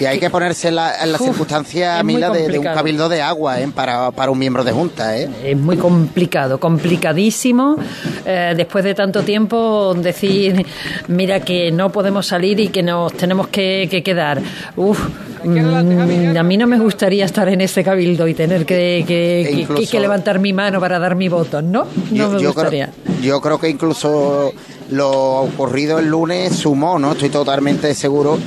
[0.00, 3.68] Y hay que ponerse en la, circunstancia, Mila, de, un cabildo de agua ¿eh?
[3.74, 5.18] para, un miembro de junta.
[5.18, 5.28] ¿eh?
[5.44, 7.76] Es muy complicado, complicadísimo.
[8.24, 10.64] Eh, después de tanto tiempo, decir,
[11.08, 14.40] mira que no podemos salir y que nos tenemos que, quedar.
[14.76, 14.98] Uf,
[15.44, 20.38] mm, a mí no me gustaría estar en ese cabildo y tener que, que, levantar
[20.38, 21.86] mi mano para dar mi voto, ¿no?
[22.12, 22.90] No me gustaría.
[23.20, 24.52] yo creo que incluso
[24.90, 27.12] lo ocurrido el lunes sumó, ¿no?
[27.12, 28.38] Estoy totalmente seguro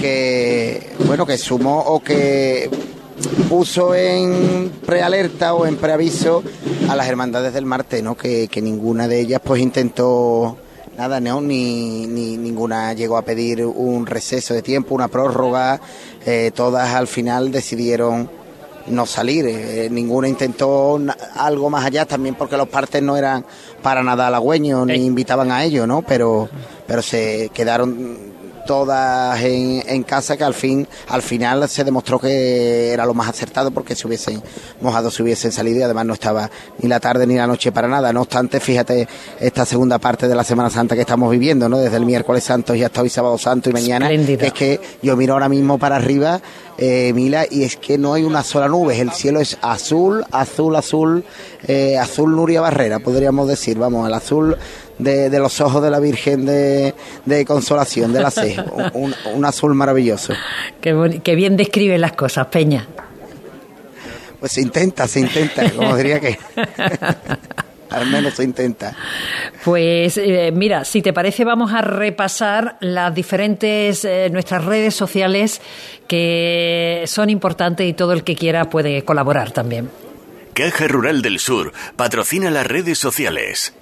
[0.00, 2.70] que, bueno, que sumó o que
[3.48, 6.42] puso en prealerta o en preaviso
[6.88, 8.16] a las hermandades del Marte, ¿no?
[8.16, 10.56] Que, ninguna de ellas pues intentó
[10.96, 11.40] nada, ¿no?
[11.40, 15.80] Ni, ni ninguna llegó a pedir un receso de tiempo, una prórroga,
[16.26, 18.30] eh, todas al final decidieron
[18.86, 20.98] no salir, eh, ninguna intentó
[21.36, 23.44] algo más allá, también porque los partes no eran
[23.82, 26.02] para nada halagüeños ni invitaban a ello, ¿no?
[26.02, 26.48] Pero,
[26.86, 28.37] pero se quedaron
[28.68, 33.70] todas en, casa que al fin al final se demostró que era lo más acertado
[33.70, 34.42] porque se hubiesen
[34.82, 37.88] mojado se hubiesen salido y además no estaba ni la tarde ni la noche para
[37.88, 38.12] nada.
[38.12, 39.08] No obstante fíjate
[39.40, 42.74] esta segunda parte de la Semana Santa que estamos viviendo no desde el miércoles santo
[42.74, 44.10] y hasta hoy sábado santo y mañana.
[44.10, 46.42] Es que yo miro ahora mismo para arriba
[46.76, 49.00] eh, Mila y es que no hay una sola nube.
[49.00, 51.24] El cielo es azul azul azul
[51.66, 53.78] eh, azul Nuria Barrera podríamos decir.
[53.78, 54.58] Vamos el azul
[54.98, 58.56] de, los ojos de la Virgen de, Consolación, de la C.
[58.94, 60.34] Un, azul maravilloso.
[60.80, 62.86] Qué, bien describe las cosas, Peña.
[64.40, 66.38] Pues se intenta, se intenta, como diría que.
[67.90, 68.94] Al menos se intenta.
[69.64, 75.62] Pues eh, mira, si te parece, vamos a repasar las diferentes, eh, nuestras redes sociales
[76.06, 79.88] que son importantes y todo el que quiera puede colaborar también.
[80.52, 83.72] Caja Rural del Sur patrocina las redes sociales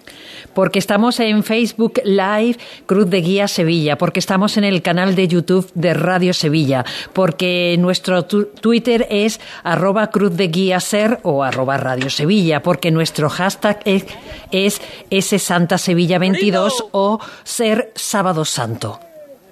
[0.56, 5.28] porque estamos en Facebook Live Cruz de Guía Sevilla, porque estamos en el canal de
[5.28, 6.82] YouTube de Radio Sevilla,
[7.12, 13.28] porque nuestro Twitter es arroba Cruz de Guía Ser o arroba Radio Sevilla, porque nuestro
[13.28, 14.80] hashtag es,
[15.10, 18.98] es Santa Sevilla 22 o Ser Sábado Santo.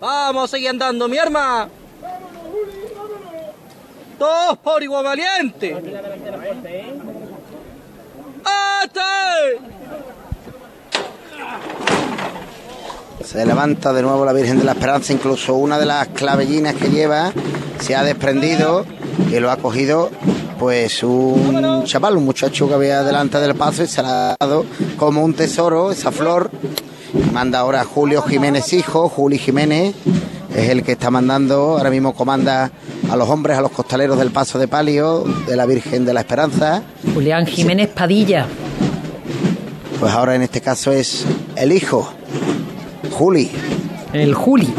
[0.01, 1.69] Vamos, sigue andando, mi arma.
[4.19, 5.77] Todos por igual valiente.
[13.25, 16.89] Se levanta de nuevo la Virgen de la Esperanza, incluso una de las clavellinas que
[16.89, 17.33] lleva
[17.81, 18.85] se ha desprendido
[19.31, 20.11] y lo ha cogido
[20.59, 24.65] pues un chaval, un muchacho que había delante del paso y se ha dado
[24.97, 26.51] como un tesoro esa flor.
[27.33, 29.95] Manda ahora Julio Jiménez hijo, Juli Jiménez
[30.55, 32.71] es el que está mandando, ahora mismo comanda
[33.11, 36.21] a los hombres, a los costaleros del Paso de Palio, de la Virgen de la
[36.21, 36.83] Esperanza.
[37.13, 38.47] Julián Jiménez Padilla.
[39.99, 41.25] Pues ahora en este caso es
[41.57, 42.13] el hijo,
[43.15, 43.49] Juli.
[44.13, 44.75] El Juli.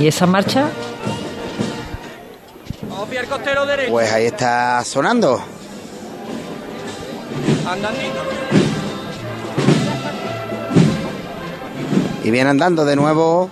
[0.00, 0.68] ¿Y esa marcha?
[3.88, 5.40] Pues ahí está sonando.
[12.24, 13.50] Y viene andando de nuevo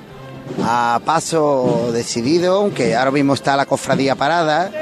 [0.64, 4.72] a paso decidido, aunque ahora mismo está la cofradía parada.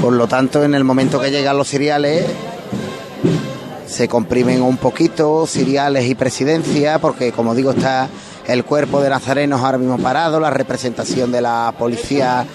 [0.00, 2.26] Por lo tanto, en el momento que llegan los cereales,
[3.90, 8.08] se comprimen un poquito, cereales y presidencia, porque como digo, está
[8.46, 12.46] el cuerpo de nazarenos ahora mismo parado, la representación de la policía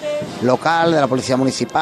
[0.42, 1.74] local, de la policía municipal.